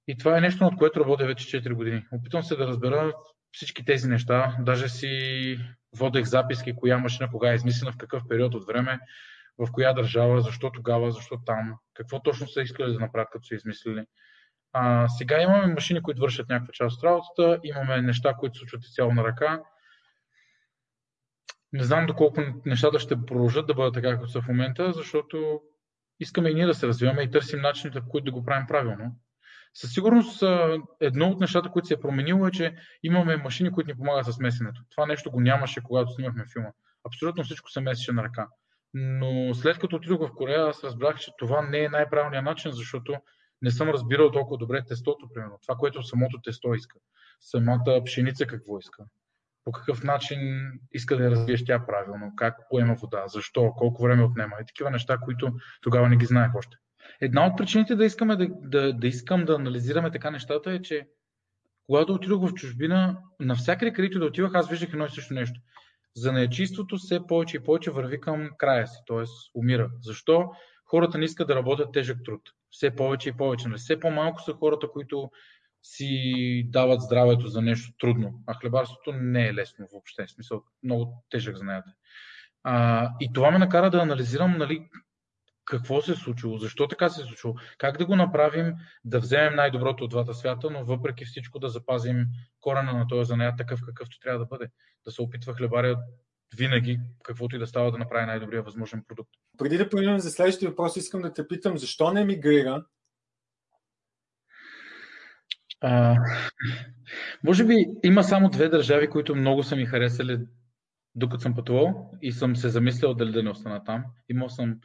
И 0.08 0.16
това 0.18 0.38
е 0.38 0.40
нещо, 0.40 0.64
над 0.64 0.76
което 0.76 1.00
работя 1.00 1.26
вече 1.26 1.62
4 1.62 1.72
години. 1.72 2.06
Опитвам 2.12 2.42
се 2.42 2.56
да 2.56 2.66
разбера 2.66 3.14
всички 3.52 3.84
тези 3.84 4.08
неща. 4.08 4.56
Даже 4.60 4.88
си 4.88 5.58
водех 5.96 6.24
записки, 6.24 6.76
коя 6.76 6.98
машина, 6.98 7.30
кога 7.30 7.50
е 7.50 7.54
измислена, 7.54 7.92
в 7.92 7.96
какъв 7.96 8.22
период 8.28 8.54
от 8.54 8.66
време, 8.66 8.98
в 9.58 9.72
коя 9.72 9.92
държава, 9.92 10.40
защо 10.40 10.70
тогава, 10.70 11.12
защо 11.12 11.38
там, 11.46 11.74
какво 11.94 12.22
точно 12.22 12.48
са 12.48 12.62
искали 12.62 12.92
да 12.92 12.98
направят, 12.98 13.28
като 13.32 13.44
са 13.46 13.54
измислили. 13.54 14.04
А, 14.72 15.08
сега 15.08 15.42
имаме 15.42 15.66
машини, 15.66 16.02
които 16.02 16.20
вършат 16.20 16.48
някаква 16.48 16.72
част 16.72 16.96
от 16.96 17.04
работата, 17.04 17.60
имаме 17.64 18.02
неща, 18.02 18.34
които 18.38 18.58
случват 18.58 18.84
и 18.84 18.92
цяло 18.92 19.14
на 19.14 19.24
ръка. 19.24 19.62
Не 21.72 21.84
знам 21.84 22.06
доколко 22.06 22.40
нещата 22.66 22.98
ще 22.98 23.26
продължат 23.26 23.66
да 23.66 23.74
бъдат 23.74 23.94
така, 23.94 24.10
както 24.10 24.28
са 24.28 24.42
в 24.42 24.48
момента, 24.48 24.92
защото 24.92 25.60
искаме 26.20 26.50
и 26.50 26.54
ние 26.54 26.66
да 26.66 26.74
се 26.74 26.86
развиваме 26.86 27.22
и 27.22 27.30
търсим 27.30 27.60
начините, 27.60 28.00
в 28.00 28.08
които 28.08 28.24
да 28.24 28.30
го 28.30 28.44
правим 28.44 28.66
правилно. 28.66 29.16
Със 29.80 29.92
сигурност 29.92 30.42
едно 31.00 31.28
от 31.28 31.40
нещата, 31.40 31.70
които 31.70 31.88
се 31.88 31.94
е 31.94 32.00
променило 32.00 32.46
е, 32.46 32.50
че 32.50 32.76
имаме 33.02 33.36
машини, 33.36 33.72
които 33.72 33.90
ни 33.90 33.96
помагат 33.96 34.26
с 34.26 34.38
месенето. 34.38 34.80
Това 34.90 35.06
нещо 35.06 35.30
го 35.30 35.40
нямаше, 35.40 35.82
когато 35.82 36.12
снимахме 36.12 36.44
филма. 36.52 36.68
Абсолютно 37.06 37.44
всичко 37.44 37.70
се 37.70 37.80
месеше 37.80 38.12
на 38.12 38.22
ръка. 38.22 38.48
Но 38.94 39.54
след 39.54 39.78
като 39.78 39.96
отидох 39.96 40.20
в 40.20 40.34
Корея, 40.34 40.66
аз 40.66 40.84
разбрах, 40.84 41.16
че 41.16 41.30
това 41.38 41.62
не 41.62 41.78
е 41.78 41.88
най-правилният 41.88 42.44
начин, 42.44 42.72
защото 42.72 43.14
не 43.62 43.70
съм 43.70 43.88
разбирал 43.88 44.30
толкова 44.30 44.58
добре 44.58 44.84
тестото, 44.84 45.28
примерно. 45.34 45.58
Това, 45.62 45.76
което 45.76 46.02
самото 46.02 46.40
тесто 46.44 46.74
иска. 46.74 46.98
Самата 47.40 48.02
пшеница 48.04 48.46
какво 48.46 48.78
иска. 48.78 49.04
По 49.64 49.72
какъв 49.72 50.04
начин 50.04 50.38
иска 50.92 51.16
да 51.16 51.24
я 51.24 51.30
развиеш 51.30 51.64
тя 51.64 51.86
правилно, 51.86 52.32
как 52.36 52.56
поема 52.70 52.94
вода, 52.94 53.24
защо, 53.26 53.72
колко 53.76 54.02
време 54.02 54.24
отнема 54.24 54.56
и 54.62 54.66
такива 54.66 54.90
неща, 54.90 55.18
които 55.18 55.52
тогава 55.80 56.08
не 56.08 56.16
ги 56.16 56.26
знаех 56.26 56.54
още. 56.54 56.76
Една 57.20 57.46
от 57.46 57.56
причините 57.56 57.96
да, 57.96 58.04
искаме 58.04 58.36
да, 58.36 58.48
да, 58.62 58.92
да 58.92 59.06
искам 59.06 59.44
да 59.44 59.54
анализираме 59.54 60.10
така 60.10 60.30
нещата 60.30 60.72
е, 60.72 60.82
че 60.82 61.08
когато 61.86 62.12
отидох 62.12 62.50
в 62.50 62.54
чужбина, 62.54 63.18
навсякъде, 63.40 63.92
където 63.92 64.18
да 64.18 64.26
отивах, 64.26 64.54
аз 64.54 64.68
виждах 64.68 64.92
едно 64.92 65.06
и 65.06 65.10
също 65.10 65.34
нещо. 65.34 65.60
За 66.16 66.32
неячиството 66.32 66.96
все 66.96 67.26
повече 67.26 67.56
и 67.56 67.62
повече 67.62 67.90
върви 67.90 68.20
към 68.20 68.50
края 68.58 68.86
си, 68.86 68.98
т.е. 69.06 69.24
умира. 69.54 69.90
Защо? 70.00 70.50
Хората 70.84 71.18
не 71.18 71.24
искат 71.24 71.48
да 71.48 71.54
работят 71.54 71.92
тежък 71.92 72.18
труд. 72.24 72.40
Все 72.70 72.96
повече 72.96 73.28
и 73.28 73.32
повече. 73.32 73.68
Нали? 73.68 73.78
Все 73.78 74.00
по-малко 74.00 74.42
са 74.42 74.52
хората, 74.52 74.88
които 74.88 75.30
си 75.82 76.66
дават 76.68 77.00
здравето 77.00 77.46
за 77.46 77.62
нещо 77.62 77.92
трудно. 77.98 78.42
А 78.46 78.54
хлебарството 78.54 79.12
не 79.12 79.46
е 79.46 79.54
лесно 79.54 79.86
въобще. 79.92 80.26
В 80.26 80.30
смисъл, 80.30 80.62
много 80.82 81.24
тежък 81.30 81.56
знаете. 81.56 81.90
А, 82.62 83.10
и 83.20 83.32
това 83.32 83.50
ме 83.50 83.58
накара 83.58 83.90
да 83.90 83.98
анализирам 83.98 84.58
нали, 84.58 84.88
какво 85.66 86.02
се 86.02 86.12
е 86.12 86.14
случило, 86.14 86.58
защо 86.58 86.88
така 86.88 87.08
се 87.08 87.22
е 87.22 87.24
случило, 87.24 87.54
как 87.78 87.98
да 87.98 88.06
го 88.06 88.16
направим, 88.16 88.74
да 89.04 89.20
вземем 89.20 89.54
най-доброто 89.54 90.04
от 90.04 90.10
двата 90.10 90.34
свята, 90.34 90.70
но 90.70 90.84
въпреки 90.84 91.24
всичко 91.24 91.58
да 91.58 91.68
запазим 91.68 92.26
корена 92.60 92.92
на 92.92 93.06
този 93.06 93.28
занаят 93.28 93.56
такъв 93.58 93.80
какъвто 93.86 94.18
трябва 94.20 94.38
да 94.38 94.46
бъде. 94.46 94.68
Да 95.04 95.10
се 95.10 95.22
опитва 95.22 95.54
хлебаря 95.54 95.98
винаги, 96.56 97.00
каквото 97.22 97.56
и 97.56 97.58
да 97.58 97.66
става, 97.66 97.92
да 97.92 97.98
направи 97.98 98.26
най-добрия 98.26 98.62
възможен 98.62 99.04
продукт. 99.08 99.30
Преди 99.58 99.78
да 99.78 99.88
преминем 99.88 100.18
за 100.18 100.30
следващия 100.30 100.70
въпрос, 100.70 100.96
искам 100.96 101.22
да 101.22 101.32
те 101.32 101.48
питам, 101.48 101.78
защо 101.78 102.12
не 102.12 102.24
мигрира? 102.24 102.84
А, 105.80 106.16
може 107.44 107.64
би 107.64 107.86
има 108.04 108.24
само 108.24 108.50
две 108.50 108.68
държави, 108.68 109.10
които 109.10 109.34
много 109.34 109.62
са 109.62 109.76
ми 109.76 109.86
харесали 109.86 110.38
докато 111.14 111.42
съм 111.42 111.54
пътувал 111.54 112.10
и 112.22 112.32
съм 112.32 112.56
се 112.56 112.68
замислял 112.68 113.14
дали 113.14 113.32
да 113.32 113.42
не 113.42 113.50
остана 113.50 113.84
там. 113.84 114.04
Имал 114.28 114.48
съм 114.48 114.80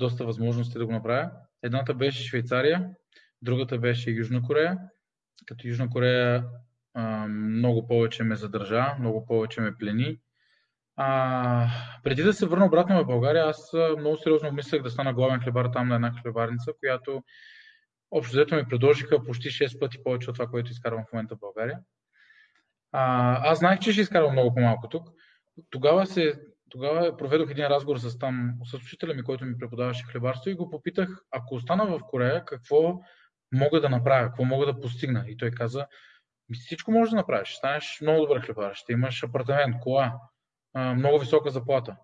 доста 0.00 0.24
възможности 0.24 0.78
да 0.78 0.86
го 0.86 0.92
направя. 0.92 1.30
Едната 1.62 1.94
беше 1.94 2.28
Швейцария, 2.28 2.90
другата 3.42 3.78
беше 3.78 4.10
Южна 4.10 4.42
Корея. 4.42 4.78
Като 5.46 5.68
Южна 5.68 5.90
Корея 5.90 6.44
много 7.28 7.86
повече 7.86 8.24
ме 8.24 8.36
задържа, 8.36 8.94
много 8.98 9.26
повече 9.26 9.60
ме 9.60 9.76
плени. 9.76 10.18
А, 10.96 11.68
преди 12.02 12.22
да 12.22 12.32
се 12.32 12.46
върна 12.46 12.66
обратно 12.66 13.04
в 13.04 13.06
България, 13.06 13.44
аз 13.46 13.72
много 13.98 14.16
сериозно 14.16 14.52
мислех 14.52 14.82
да 14.82 14.90
стана 14.90 15.14
главен 15.14 15.40
хлебар 15.40 15.66
там 15.72 15.88
на 15.88 15.94
една 15.94 16.12
хлебарница, 16.22 16.72
която 16.80 17.22
общо 18.10 18.32
взето 18.32 18.54
ми 18.54 18.68
предложиха 18.68 19.24
почти 19.24 19.48
6 19.48 19.78
пъти 19.78 20.02
повече 20.04 20.30
от 20.30 20.36
това, 20.36 20.46
което 20.46 20.70
изкарвам 20.70 21.04
в 21.08 21.12
момента 21.12 21.36
в 21.36 21.40
България. 21.40 21.78
А, 22.92 23.50
аз 23.50 23.58
знаех, 23.58 23.78
че 23.78 23.92
ще 23.92 24.00
изкарвам 24.00 24.32
много 24.32 24.54
по-малко 24.54 24.88
тук. 24.88 25.08
Тогава 25.70 26.06
се 26.06 26.40
тогава 26.70 27.16
проведох 27.16 27.50
един 27.50 27.66
разговор 27.66 27.98
с, 27.98 28.18
там, 28.18 28.54
с 28.64 28.74
учителя 28.74 29.14
ми, 29.14 29.22
който 29.22 29.44
ми 29.44 29.58
преподаваше 29.58 30.04
хлебарство 30.04 30.50
и 30.50 30.54
го 30.54 30.70
попитах, 30.70 31.24
ако 31.30 31.54
остана 31.54 31.86
в 31.86 32.00
Корея, 32.00 32.44
какво 32.44 33.00
мога 33.52 33.80
да 33.80 33.88
направя, 33.88 34.26
какво 34.26 34.44
мога 34.44 34.66
да 34.66 34.80
постигна. 34.80 35.24
И 35.28 35.36
той 35.36 35.50
каза, 35.50 35.86
всичко 36.52 36.92
можеш 36.92 37.10
да 37.10 37.16
направиш, 37.16 37.48
ще 37.48 37.56
станеш 37.56 37.98
много 38.02 38.20
добър 38.20 38.40
хлебар, 38.40 38.74
ще 38.74 38.92
имаш 38.92 39.22
апартамент, 39.22 39.80
кола, 39.80 40.20
много 40.74 41.18
висока 41.18 41.50
заплата. 41.50 41.96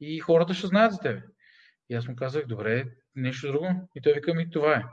И 0.00 0.18
хората 0.18 0.54
ще 0.54 0.66
знаят 0.66 0.92
за 0.92 0.98
тебе. 0.98 1.22
И 1.90 1.94
аз 1.94 2.08
му 2.08 2.16
казах, 2.16 2.46
добре, 2.46 2.84
нещо 3.14 3.46
друго. 3.46 3.88
И 3.94 4.00
той 4.00 4.12
вика 4.12 4.34
ми, 4.34 4.50
това 4.50 4.74
е. 4.74 4.84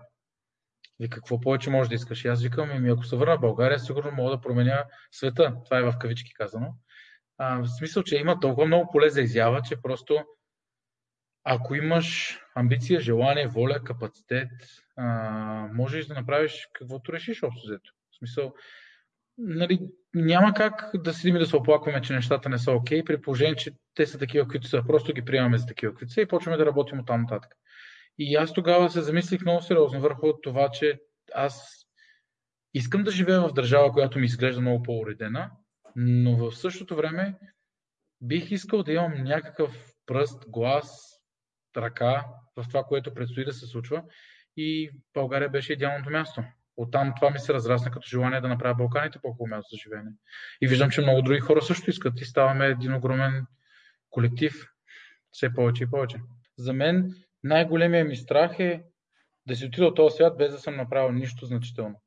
И 1.00 1.10
какво 1.10 1.40
повече 1.40 1.70
можеш 1.70 1.90
да 1.90 1.96
искаш? 1.96 2.26
И 2.26 2.28
аз 2.28 2.44
викам, 2.44 2.84
ми, 2.84 2.90
ако 2.90 3.04
се 3.04 3.16
върна 3.16 3.38
в 3.38 3.42
България, 3.42 3.80
сигурно 3.80 4.12
мога 4.12 4.32
да 4.32 4.42
променя 4.42 4.86
света. 5.12 5.56
Това 5.66 5.78
е 5.78 5.84
в 5.84 5.98
кавички 6.00 6.34
казано. 6.34 6.76
А, 7.44 7.62
в 7.62 7.68
смисъл, 7.68 8.04
че 8.04 8.16
има 8.16 8.40
толкова 8.40 8.68
много 8.68 8.92
поле 8.92 9.10
за 9.10 9.22
изява, 9.22 9.62
че 9.62 9.82
просто 9.82 10.26
ако 11.44 11.76
имаш 11.76 12.40
амбиция, 12.56 13.00
желание, 13.00 13.48
воля, 13.48 13.84
капацитет, 13.84 14.52
а, 14.98 15.06
можеш 15.74 16.06
да 16.06 16.14
направиш 16.14 16.68
каквото 16.74 17.14
решиш 17.14 17.44
общо 17.44 17.68
взето. 17.68 17.92
В 18.12 18.18
смисъл, 18.18 18.54
нали, 19.38 19.80
няма 20.14 20.54
как 20.54 20.92
да 20.94 21.14
седим 21.14 21.36
и 21.36 21.40
да 21.40 21.46
се 21.46 21.56
оплакваме, 21.56 22.02
че 22.02 22.14
нещата 22.14 22.50
не 22.50 22.58
са 22.58 22.72
окей, 22.72 23.02
okay, 23.02 23.06
при 23.06 23.22
положение, 23.22 23.56
че 23.56 23.74
те 23.94 24.06
са 24.06 24.20
такива, 24.20 24.48
които 24.48 24.68
са. 24.68 24.84
Просто 24.88 25.14
ги 25.14 25.26
приемаме 25.26 25.58
за 25.58 25.66
такива, 25.66 25.94
които 25.94 26.14
са 26.14 26.22
и 26.22 26.28
почваме 26.28 26.58
да 26.58 26.66
работим 26.66 27.00
от 27.00 27.08
там 27.08 27.22
нататък. 27.22 27.56
И 28.18 28.36
аз 28.36 28.54
тогава 28.54 28.90
се 28.90 29.02
замислих 29.02 29.42
много 29.42 29.62
сериозно 29.62 30.00
върху 30.00 30.34
това, 30.42 30.70
че 30.70 31.00
аз 31.36 31.86
искам 32.74 33.04
да 33.04 33.12
живея 33.12 33.42
в 33.42 33.54
държава, 33.54 33.92
която 33.92 34.20
ми 34.20 34.26
изглежда 34.26 34.62
много 34.62 34.84
по-уредена, 34.84 35.52
но 35.96 36.38
в 36.38 36.58
същото 36.58 36.96
време 36.96 37.36
бих 38.22 38.52
искал 38.52 38.84
да 38.84 38.92
имам 38.92 39.24
някакъв 39.24 39.94
пръст, 40.06 40.46
глас, 40.50 41.12
ръка 41.78 42.26
в 42.58 42.66
това, 42.68 42.84
което 42.84 43.14
предстои 43.14 43.46
да 43.46 43.54
се 43.54 43.68
случва. 43.68 44.04
И 44.58 44.92
България 45.14 45.50
беше 45.50 45.74
идеалното 45.74 46.10
място. 46.10 46.44
Оттам 46.78 47.14
това 47.16 47.30
ми 47.30 47.40
се 47.40 47.54
разрасна 47.54 47.92
като 47.92 48.08
желание 48.10 48.42
да 48.42 48.48
направя 48.48 48.76
Балканите 48.76 49.20
по-хубаво 49.22 49.48
място 49.48 49.76
за 49.76 49.78
живеене. 49.78 50.12
И 50.62 50.68
виждам, 50.68 50.90
че 50.90 51.02
много 51.02 51.22
други 51.22 51.40
хора 51.40 51.62
също 51.62 51.90
искат 51.90 52.22
и 52.22 52.26
ставаме 52.26 52.68
един 52.68 52.94
огромен 52.94 53.46
колектив. 54.10 54.54
Все 55.32 55.54
повече 55.54 55.84
и 55.84 55.90
повече. 55.90 56.18
За 56.58 56.74
мен 56.74 57.16
най-големия 57.44 58.06
ми 58.06 58.16
страх 58.16 58.60
е 58.60 58.84
да 59.48 59.56
си 59.56 59.66
отида 59.66 59.88
от 59.88 59.96
този 59.96 60.16
свят 60.16 60.38
без 60.38 60.52
да 60.52 60.60
съм 60.60 60.76
направил 60.76 61.12
нищо 61.12 61.46
значително. 61.46 62.01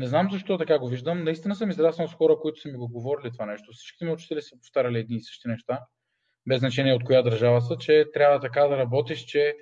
Не 0.00 0.06
знам 0.06 0.28
защо 0.30 0.58
така 0.58 0.78
го 0.78 0.88
виждам. 0.88 1.24
Наистина 1.24 1.54
съм 1.54 1.70
израснал 1.70 2.08
с 2.08 2.14
хора, 2.14 2.36
които 2.40 2.60
са 2.60 2.68
ми 2.68 2.74
го 2.74 2.88
говорили 2.88 3.32
това 3.32 3.46
нещо. 3.46 3.72
Всичките 3.72 4.04
ми 4.04 4.12
учители 4.12 4.42
са 4.42 4.56
повтаряли 4.58 4.98
едни 4.98 5.16
и 5.16 5.20
същи 5.20 5.48
неща, 5.48 5.80
без 6.48 6.58
значение 6.58 6.94
от 6.94 7.04
коя 7.04 7.22
държава 7.22 7.60
са, 7.60 7.76
че 7.76 8.04
трябва 8.12 8.40
така 8.40 8.66
да 8.66 8.76
работиш, 8.76 9.24
че 9.24 9.56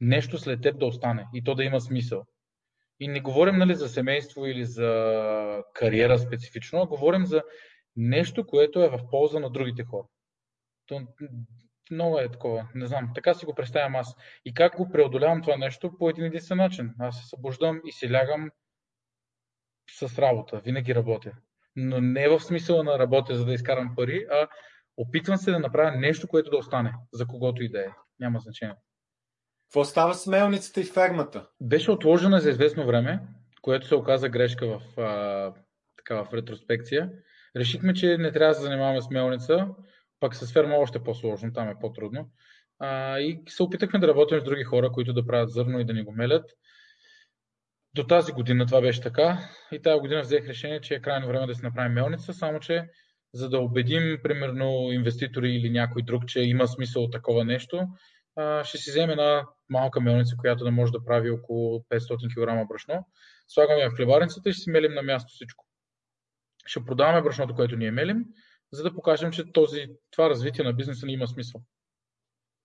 нещо 0.00 0.38
след 0.38 0.60
теб 0.60 0.78
да 0.78 0.86
остане 0.86 1.26
и 1.34 1.44
то 1.44 1.54
да 1.54 1.64
има 1.64 1.80
смисъл. 1.80 2.24
И 3.00 3.08
не 3.08 3.20
говорим 3.20 3.56
нали, 3.56 3.74
за 3.74 3.88
семейство 3.88 4.46
или 4.46 4.64
за 4.64 5.62
кариера 5.74 6.18
специфично, 6.18 6.82
а 6.82 6.86
говорим 6.86 7.26
за 7.26 7.42
нещо, 7.96 8.46
което 8.46 8.82
е 8.82 8.88
в 8.88 9.00
полза 9.10 9.40
на 9.40 9.50
другите 9.50 9.84
хора. 9.84 10.06
То, 10.86 11.00
много 11.90 12.18
е 12.18 12.30
такова, 12.30 12.68
не 12.74 12.86
знам, 12.86 13.10
така 13.14 13.34
си 13.34 13.46
го 13.46 13.54
представям 13.54 13.96
аз. 13.96 14.16
И 14.44 14.54
как 14.54 14.76
го 14.76 14.90
преодолявам 14.90 15.42
това 15.42 15.56
нещо 15.56 15.98
по 15.98 16.10
един 16.10 16.24
единствен 16.24 16.58
начин. 16.58 16.94
Аз 16.98 17.20
се 17.20 17.28
събуждам 17.28 17.80
и 17.86 17.92
си 17.92 18.12
лягам 18.12 18.50
с 19.90 20.18
работа, 20.18 20.60
винаги 20.64 20.94
работя. 20.94 21.32
Но 21.76 22.00
не 22.00 22.28
в 22.28 22.40
смисъла 22.40 22.84
на 22.84 22.98
работя, 22.98 23.36
за 23.36 23.44
да 23.44 23.52
изкарам 23.52 23.94
пари, 23.96 24.26
а 24.30 24.48
опитвам 24.96 25.36
се 25.36 25.50
да 25.50 25.58
направя 25.58 25.96
нещо, 25.96 26.28
което 26.28 26.50
да 26.50 26.56
остане, 26.56 26.94
за 27.12 27.26
когото 27.26 27.62
и 27.62 27.68
да 27.68 27.80
е. 27.80 27.88
Няма 28.20 28.40
значение. 28.40 28.76
Какво 29.68 29.84
става 29.84 30.14
с 30.14 30.26
мелницата 30.26 30.80
и 30.80 30.84
фермата? 30.84 31.48
Беше 31.60 31.90
отложена 31.90 32.40
за 32.40 32.50
известно 32.50 32.86
време, 32.86 33.20
което 33.62 33.86
се 33.86 33.94
оказа 33.94 34.28
грешка 34.28 34.66
в, 34.66 35.00
а, 35.00 35.52
така, 35.96 36.24
в 36.24 36.34
ретроспекция. 36.34 37.10
Решихме, 37.56 37.94
че 37.94 38.18
не 38.18 38.32
трябва 38.32 38.48
да 38.48 38.54
се 38.54 38.62
занимаваме 38.62 39.00
с 39.00 39.10
мелница, 39.10 39.68
пък 40.20 40.34
с 40.34 40.52
ферма 40.52 40.74
още 40.76 41.04
по-сложно, 41.04 41.52
там 41.52 41.68
е 41.68 41.78
по-трудно. 41.80 42.30
А, 42.78 43.18
и 43.18 43.42
се 43.48 43.62
опитахме 43.62 43.98
да 43.98 44.08
работим 44.08 44.40
с 44.40 44.44
други 44.44 44.64
хора, 44.64 44.92
които 44.92 45.12
да 45.12 45.26
правят 45.26 45.50
зърно 45.50 45.80
и 45.80 45.84
да 45.84 45.92
ни 45.92 46.04
го 46.04 46.12
мелят. 46.12 46.50
До 47.94 48.06
тази 48.06 48.32
година 48.32 48.66
това 48.66 48.80
беше 48.80 49.00
така 49.00 49.38
и 49.72 49.82
тази 49.82 50.00
година 50.00 50.20
взех 50.20 50.48
решение, 50.48 50.80
че 50.80 50.94
е 50.94 51.02
крайно 51.02 51.26
време 51.26 51.46
да 51.46 51.54
си 51.54 51.62
направим 51.62 51.92
мелница, 51.92 52.32
само 52.32 52.60
че 52.60 52.88
за 53.34 53.48
да 53.48 53.58
убедим, 53.58 54.18
примерно, 54.22 54.92
инвеститори 54.92 55.50
или 55.50 55.70
някой 55.70 56.02
друг, 56.02 56.26
че 56.26 56.40
има 56.40 56.68
смисъл 56.68 57.02
от 57.02 57.12
такова 57.12 57.44
нещо, 57.44 57.88
ще 58.62 58.78
си 58.78 58.90
вземе 58.90 59.12
една 59.12 59.46
малка 59.68 60.00
мелница, 60.00 60.36
която 60.36 60.64
да 60.64 60.70
може 60.70 60.92
да 60.92 61.04
прави 61.04 61.30
около 61.30 61.84
500 61.90 62.64
кг 62.64 62.68
брашно. 62.68 63.06
Слагаме 63.48 63.80
я 63.80 63.90
в 63.90 63.96
хлебарницата 63.96 64.48
и 64.48 64.52
ще 64.52 64.62
си 64.62 64.70
мелим 64.70 64.94
на 64.94 65.02
място 65.02 65.32
всичко. 65.32 65.64
Ще 66.66 66.84
продаваме 66.84 67.22
брашното, 67.22 67.54
което 67.54 67.76
ние 67.76 67.90
мелим, 67.90 68.24
за 68.72 68.82
да 68.82 68.94
покажем, 68.94 69.30
че 69.30 69.52
този, 69.52 69.86
това 70.10 70.30
развитие 70.30 70.64
на 70.64 70.72
бизнеса 70.72 71.06
ни 71.06 71.12
има 71.12 71.28
смисъл. 71.28 71.60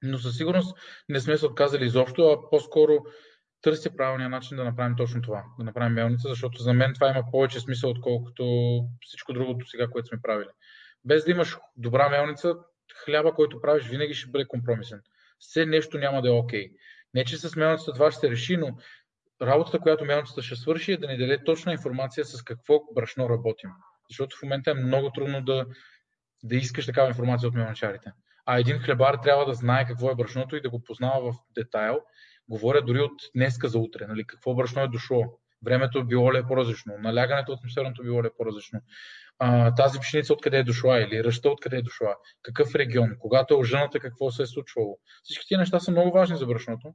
Но 0.01 0.17
със 0.17 0.37
сигурност 0.37 0.77
не 1.09 1.19
сме 1.19 1.37
се 1.37 1.45
отказали 1.45 1.85
изобщо, 1.85 2.27
а 2.27 2.49
по-скоро 2.49 2.93
търся 3.61 3.95
правилния 3.95 4.29
начин 4.29 4.57
да 4.57 4.63
направим 4.63 4.95
точно 4.95 5.21
това, 5.21 5.43
да 5.59 5.65
направим 5.65 5.93
мелница, 5.93 6.29
защото 6.29 6.61
за 6.61 6.73
мен 6.73 6.93
това 6.93 7.09
има 7.09 7.23
повече 7.31 7.59
смисъл, 7.59 7.89
отколкото 7.89 8.43
всичко 9.01 9.33
другото 9.33 9.69
сега, 9.69 9.87
което 9.87 10.07
сме 10.07 10.21
правили. 10.21 10.49
Без 11.05 11.25
да 11.25 11.31
имаш 11.31 11.57
добра 11.77 12.09
мелница, 12.09 12.55
хляба, 13.05 13.33
който 13.33 13.61
правиш, 13.61 13.87
винаги 13.87 14.13
ще 14.13 14.31
бъде 14.31 14.47
компромисен. 14.47 15.01
Все 15.39 15.65
нещо 15.65 15.97
няма 15.97 16.21
да 16.21 16.27
е 16.27 16.31
окей. 16.31 16.67
Okay. 16.67 16.71
Не, 17.13 17.25
че 17.25 17.37
с 17.37 17.55
мелницата 17.55 17.93
това 17.93 18.11
ще 18.11 18.19
се 18.19 18.29
реши, 18.29 18.57
но 18.57 18.77
работата, 19.41 19.79
която 19.79 20.05
мелницата 20.05 20.41
ще 20.41 20.55
свърши 20.55 20.91
е 20.91 20.97
да 20.97 21.07
ни 21.07 21.17
даде 21.17 21.43
точна 21.43 21.71
информация 21.71 22.25
с 22.25 22.43
какво 22.43 22.79
брашно 22.95 23.29
работим. 23.29 23.69
Защото 24.09 24.37
в 24.37 24.43
момента 24.43 24.71
е 24.71 24.73
много 24.73 25.11
трудно 25.11 25.41
да, 25.41 25.65
да 26.43 26.55
искаш 26.55 26.85
такава 26.85 27.07
информация 27.07 27.49
от 27.49 27.55
мелничарите. 27.55 28.11
А 28.45 28.59
един 28.59 28.79
хлебар 28.79 29.15
трябва 29.23 29.45
да 29.45 29.53
знае 29.53 29.85
какво 29.85 30.11
е 30.11 30.15
брашното 30.15 30.55
и 30.55 30.61
да 30.61 30.69
го 30.69 30.83
познава 30.83 31.31
в 31.31 31.35
детайл, 31.55 32.01
Говоря 32.49 32.81
дори 32.81 32.99
от 32.99 33.21
днеска 33.35 33.67
за 33.67 33.79
утре, 33.79 34.07
нали, 34.07 34.23
какво 34.27 34.55
брашно 34.55 34.81
е 34.81 34.88
дошло. 34.88 35.39
Времето 35.65 36.05
било 36.05 36.33
ли 36.33 36.38
е 36.38 36.43
по-различно, 36.43 36.93
налягането 36.99 37.51
атмосферното 37.51 38.03
било 38.03 38.23
ли 38.23 38.27
е 38.27 38.31
по-различно. 38.38 38.79
А, 39.39 39.75
тази 39.75 39.99
пшеница 39.99 40.33
откъде 40.33 40.57
е 40.57 40.63
дошла 40.63 40.99
или 40.99 41.23
ръща 41.23 41.49
откъде 41.49 41.77
е 41.77 41.81
дошла, 41.81 42.15
какъв 42.41 42.75
регион, 42.75 43.09
когато 43.19 43.53
е 43.53 43.57
ожената, 43.57 43.99
какво 43.99 44.31
се 44.31 44.43
е 44.43 44.45
случвало. 44.45 44.97
Всички 45.23 45.45
тези 45.49 45.59
неща 45.59 45.79
са 45.79 45.91
много 45.91 46.12
важни 46.12 46.38
за 46.38 46.45
брашното. 46.45 46.93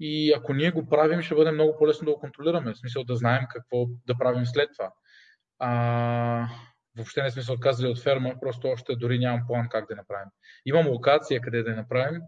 И 0.00 0.32
ако 0.32 0.54
ние 0.54 0.70
го 0.70 0.88
правим, 0.88 1.22
ще 1.22 1.34
бъде 1.34 1.50
много 1.50 1.76
по-лесно 1.78 2.04
да 2.04 2.12
го 2.12 2.20
контролираме. 2.20 2.74
В 2.74 2.78
смисъл 2.78 3.04
да 3.04 3.16
знаем 3.16 3.44
какво 3.50 3.86
да 4.06 4.18
правим 4.18 4.46
след 4.46 4.68
това. 4.76 4.92
А, 5.58 6.48
въобще 6.96 7.22
не 7.22 7.30
сме 7.30 7.42
се 7.42 7.52
отказали 7.52 7.90
от 7.90 8.02
ферма, 8.02 8.34
просто 8.40 8.68
още 8.68 8.96
дори 8.96 9.18
нямам 9.18 9.46
план 9.46 9.68
как 9.68 9.88
да 9.88 9.96
направим. 9.96 10.28
Имам 10.66 10.88
локация 10.88 11.40
къде 11.40 11.62
да 11.62 11.70
я 11.70 11.76
направим, 11.76 12.20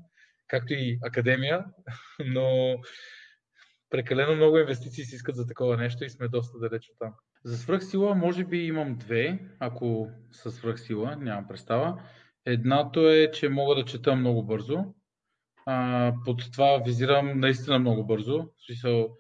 както 0.49 0.73
и 0.73 0.99
академия, 1.03 1.65
но 2.27 2.77
прекалено 3.91 4.37
много 4.37 4.59
инвестиции 4.59 5.05
се 5.05 5.17
искат 5.17 5.37
за 5.37 5.47
такова 5.47 5.77
нещо 5.77 6.05
и 6.05 6.11
сме 6.11 6.29
доста 6.29 6.59
далеч 6.59 6.89
от 6.89 6.99
там. 6.99 7.15
За 7.45 7.59
свръхсила 7.59 8.15
може 8.15 8.45
би 8.45 8.59
имам 8.59 8.97
две, 8.97 9.39
ако 9.61 10.11
са 10.33 10.51
свръхсила, 10.51 11.17
нямам 11.17 11.49
представа. 11.49 12.03
Едното 12.45 13.11
е, 13.11 13.31
че 13.31 13.49
мога 13.49 13.75
да 13.75 13.85
чета 13.85 14.17
много 14.17 14.43
бързо. 14.43 14.85
Под 16.25 16.53
това 16.53 16.83
визирам 16.85 17.41
наистина 17.41 17.79
много 17.79 18.07
бързо. 18.07 18.39
В 18.39 18.67
смисъл, 18.67 19.17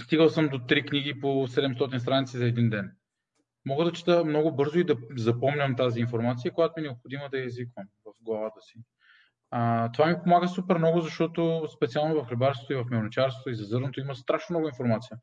стигал 0.00 0.28
съм 0.28 0.48
до 0.48 0.58
три 0.58 0.86
книги 0.86 1.20
по 1.20 1.26
700 1.26 1.98
страници 1.98 2.36
за 2.36 2.46
един 2.46 2.70
ден. 2.70 2.96
Мога 3.66 3.84
да 3.84 3.92
чета 3.92 4.24
много 4.24 4.52
бързо 4.52 4.78
и 4.78 4.84
да 4.84 4.96
запомням 5.16 5.76
тази 5.76 6.00
информация, 6.00 6.52
която 6.52 6.74
ми 6.76 6.86
е 6.86 6.88
необходима 6.88 7.28
да 7.30 7.38
я 7.38 7.44
извиквам 7.44 7.86
в 8.04 8.24
главата 8.24 8.60
си. 8.60 8.78
Това 9.92 10.06
ми 10.06 10.16
помага 10.22 10.48
супер 10.48 10.78
много, 10.78 11.00
защото 11.00 11.68
специално 11.76 12.14
в 12.14 12.28
хлебарството 12.28 12.72
и 12.72 12.76
в 12.76 12.84
мелничарството 12.90 13.50
и 13.50 13.54
за 13.54 13.64
зърното 13.64 14.00
има 14.00 14.14
страшно 14.14 14.52
много 14.54 14.68
информация. 14.68 15.16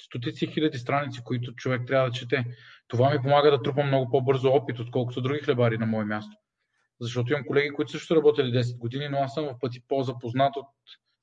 Стотици 0.00 0.46
хиляди 0.46 0.78
страници, 0.78 1.20
които 1.24 1.54
човек 1.54 1.82
трябва 1.86 2.08
да 2.08 2.14
чете. 2.14 2.44
Това 2.88 3.10
ми 3.10 3.22
помага 3.22 3.50
да 3.50 3.62
трупам 3.62 3.86
много 3.86 4.10
по-бързо 4.10 4.48
опит, 4.48 4.78
отколкото 4.78 5.20
други 5.20 5.40
хлебари 5.40 5.78
на 5.78 5.86
мое 5.86 6.04
място. 6.04 6.36
Защото 7.00 7.32
имам 7.32 7.44
колеги, 7.44 7.70
които 7.70 7.92
също 7.92 8.16
работили 8.16 8.58
10 8.58 8.78
години, 8.78 9.08
но 9.08 9.18
аз 9.18 9.34
съм 9.34 9.44
в 9.44 9.58
пъти 9.60 9.80
по-запознат 9.88 10.56
от 10.56 10.66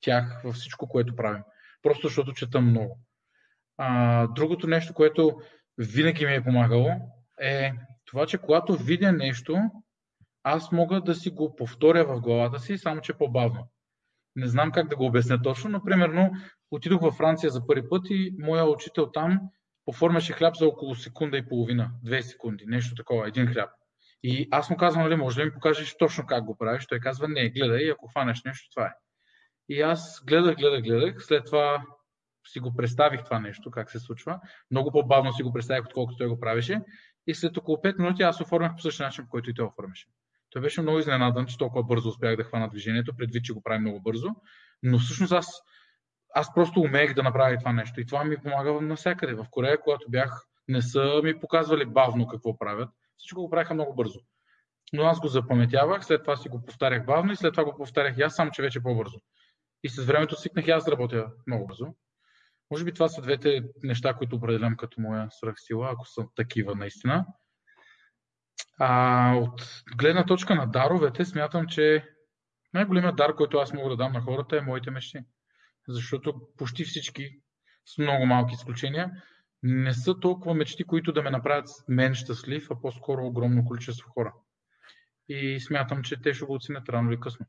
тях 0.00 0.42
във 0.44 0.54
всичко, 0.54 0.88
което 0.88 1.16
правим. 1.16 1.42
Просто 1.82 2.06
защото 2.06 2.32
чета 2.32 2.60
много. 2.60 2.98
А, 3.78 4.26
другото 4.26 4.66
нещо, 4.66 4.94
което 4.94 5.40
винаги 5.78 6.26
ми 6.26 6.34
е 6.34 6.44
помагало, 6.44 6.90
е 7.40 7.72
това, 8.04 8.26
че 8.26 8.38
когато 8.38 8.74
видя 8.74 9.12
нещо, 9.12 9.58
аз 10.44 10.72
мога 10.72 11.00
да 11.00 11.14
си 11.14 11.30
го 11.30 11.56
повторя 11.56 12.04
в 12.04 12.20
главата 12.20 12.58
си, 12.58 12.78
само 12.78 13.00
че 13.00 13.12
по-бавно. 13.12 13.68
Не 14.36 14.46
знам 14.46 14.72
как 14.72 14.88
да 14.88 14.96
го 14.96 15.06
обясня 15.06 15.42
точно, 15.42 15.70
но 15.70 15.84
примерно 15.84 16.30
отидох 16.70 17.02
във 17.02 17.14
Франция 17.14 17.50
за 17.50 17.66
първи 17.66 17.88
път 17.88 18.02
и 18.10 18.34
моя 18.38 18.64
учител 18.64 19.10
там 19.10 19.40
поформяше 19.84 20.32
хляб 20.32 20.56
за 20.56 20.66
около 20.66 20.94
секунда 20.94 21.36
и 21.36 21.48
половина, 21.48 21.90
две 22.02 22.22
секунди, 22.22 22.64
нещо 22.66 22.94
такова, 22.94 23.28
един 23.28 23.46
хляб. 23.46 23.70
И 24.22 24.48
аз 24.50 24.70
му 24.70 24.76
казвам, 24.76 25.04
нали, 25.04 25.16
може 25.16 25.36
да 25.36 25.44
ми 25.44 25.52
покажеш 25.52 25.96
точно 25.96 26.26
как 26.26 26.44
го 26.44 26.56
правиш? 26.58 26.86
Той 26.86 27.00
казва, 27.00 27.28
не, 27.28 27.50
гледай, 27.50 27.90
ако 27.90 28.08
хванеш 28.08 28.42
нещо, 28.44 28.70
това 28.70 28.86
е. 28.86 28.92
И 29.68 29.80
аз 29.80 30.22
гледах, 30.26 30.56
гледах, 30.56 30.82
гледах, 30.82 31.24
след 31.24 31.44
това 31.44 31.82
си 32.46 32.60
го 32.60 32.76
представих 32.76 33.24
това 33.24 33.38
нещо, 33.38 33.70
как 33.70 33.90
се 33.90 33.98
случва. 33.98 34.40
Много 34.70 34.92
по-бавно 34.92 35.32
си 35.32 35.42
го 35.42 35.52
представих, 35.52 35.84
отколкото 35.84 36.18
той 36.18 36.28
го 36.28 36.40
правеше. 36.40 36.80
И 37.26 37.34
след 37.34 37.56
около 37.56 37.76
5 37.76 37.98
минути 37.98 38.22
аз 38.22 38.40
оформях 38.40 38.72
по 38.76 38.82
същия 38.82 39.06
начин, 39.06 39.24
по 39.24 39.30
който 39.30 39.50
и 39.50 39.54
той 39.54 39.66
оформяше. 39.66 40.06
Той 40.52 40.62
беше 40.62 40.82
много 40.82 40.98
изненадан, 40.98 41.46
че 41.46 41.58
толкова 41.58 41.82
бързо 41.82 42.08
успях 42.08 42.36
да 42.36 42.44
хвана 42.44 42.68
движението, 42.68 43.16
предвид, 43.16 43.44
че 43.44 43.52
го 43.52 43.62
прави 43.62 43.78
много 43.78 44.00
бързо. 44.00 44.28
Но 44.82 44.98
всъщност 44.98 45.32
аз, 45.32 45.62
аз 46.34 46.54
просто 46.54 46.80
умеех 46.80 47.14
да 47.14 47.22
направя 47.22 47.58
това 47.58 47.72
нещо. 47.72 48.00
И 48.00 48.06
това 48.06 48.24
ми 48.24 48.36
помага 48.36 48.72
навсякъде. 48.72 49.34
В 49.34 49.46
Корея, 49.50 49.80
когато 49.80 50.10
бях, 50.10 50.46
не 50.68 50.82
са 50.82 51.20
ми 51.24 51.40
показвали 51.40 51.86
бавно 51.86 52.26
какво 52.26 52.58
правят. 52.58 52.90
Всичко 53.16 53.40
го 53.40 53.50
правиха 53.50 53.74
много 53.74 53.94
бързо. 53.94 54.18
Но 54.92 55.02
аз 55.02 55.20
го 55.20 55.28
запаметявах, 55.28 56.04
след 56.04 56.22
това 56.22 56.36
си 56.36 56.48
го 56.48 56.64
повтарях 56.64 57.06
бавно 57.06 57.32
и 57.32 57.36
след 57.36 57.52
това 57.54 57.64
го 57.64 57.76
повтарях 57.76 58.18
и 58.18 58.22
аз, 58.22 58.34
само 58.34 58.50
че 58.50 58.62
вече 58.62 58.82
по-бързо. 58.82 59.18
И 59.84 59.88
с 59.88 60.04
времето 60.04 60.40
свикнах 60.40 60.66
и 60.66 60.70
аз 60.70 60.84
да 60.84 60.92
работя 60.92 61.26
много 61.46 61.66
бързо. 61.66 61.86
Може 62.70 62.84
би 62.84 62.92
това 62.92 63.08
са 63.08 63.22
двете 63.22 63.62
неща, 63.82 64.14
които 64.14 64.36
определям 64.36 64.76
като 64.76 65.00
моя 65.00 65.26
свръхсила, 65.30 65.90
ако 65.92 66.06
са 66.06 66.26
такива 66.36 66.74
наистина. 66.74 67.26
А, 68.78 69.34
от 69.34 69.82
гледна 69.96 70.26
точка 70.26 70.54
на 70.54 70.66
даровете, 70.66 71.24
смятам, 71.24 71.66
че 71.66 72.08
най-големият 72.74 73.16
дар, 73.16 73.34
който 73.34 73.58
аз 73.58 73.72
мога 73.72 73.90
да 73.90 73.96
дам 73.96 74.12
на 74.12 74.20
хората 74.20 74.56
е 74.56 74.60
моите 74.60 74.90
мечти. 74.90 75.18
Защото 75.88 76.40
почти 76.58 76.84
всички, 76.84 77.40
с 77.86 77.98
много 77.98 78.26
малки 78.26 78.54
изключения, 78.54 79.22
не 79.62 79.92
са 79.92 80.20
толкова 80.20 80.54
мечти, 80.54 80.84
които 80.84 81.12
да 81.12 81.22
ме 81.22 81.30
направят 81.30 81.68
мен 81.88 82.14
щастлив, 82.14 82.70
а 82.70 82.80
по-скоро 82.80 83.26
огромно 83.26 83.64
количество 83.64 84.10
хора. 84.10 84.34
И 85.28 85.60
смятам, 85.60 86.02
че 86.02 86.22
те 86.22 86.34
ще 86.34 86.44
го 86.44 86.54
оценят 86.54 86.88
рано 86.88 87.12
или 87.12 87.20
късно. 87.20 87.46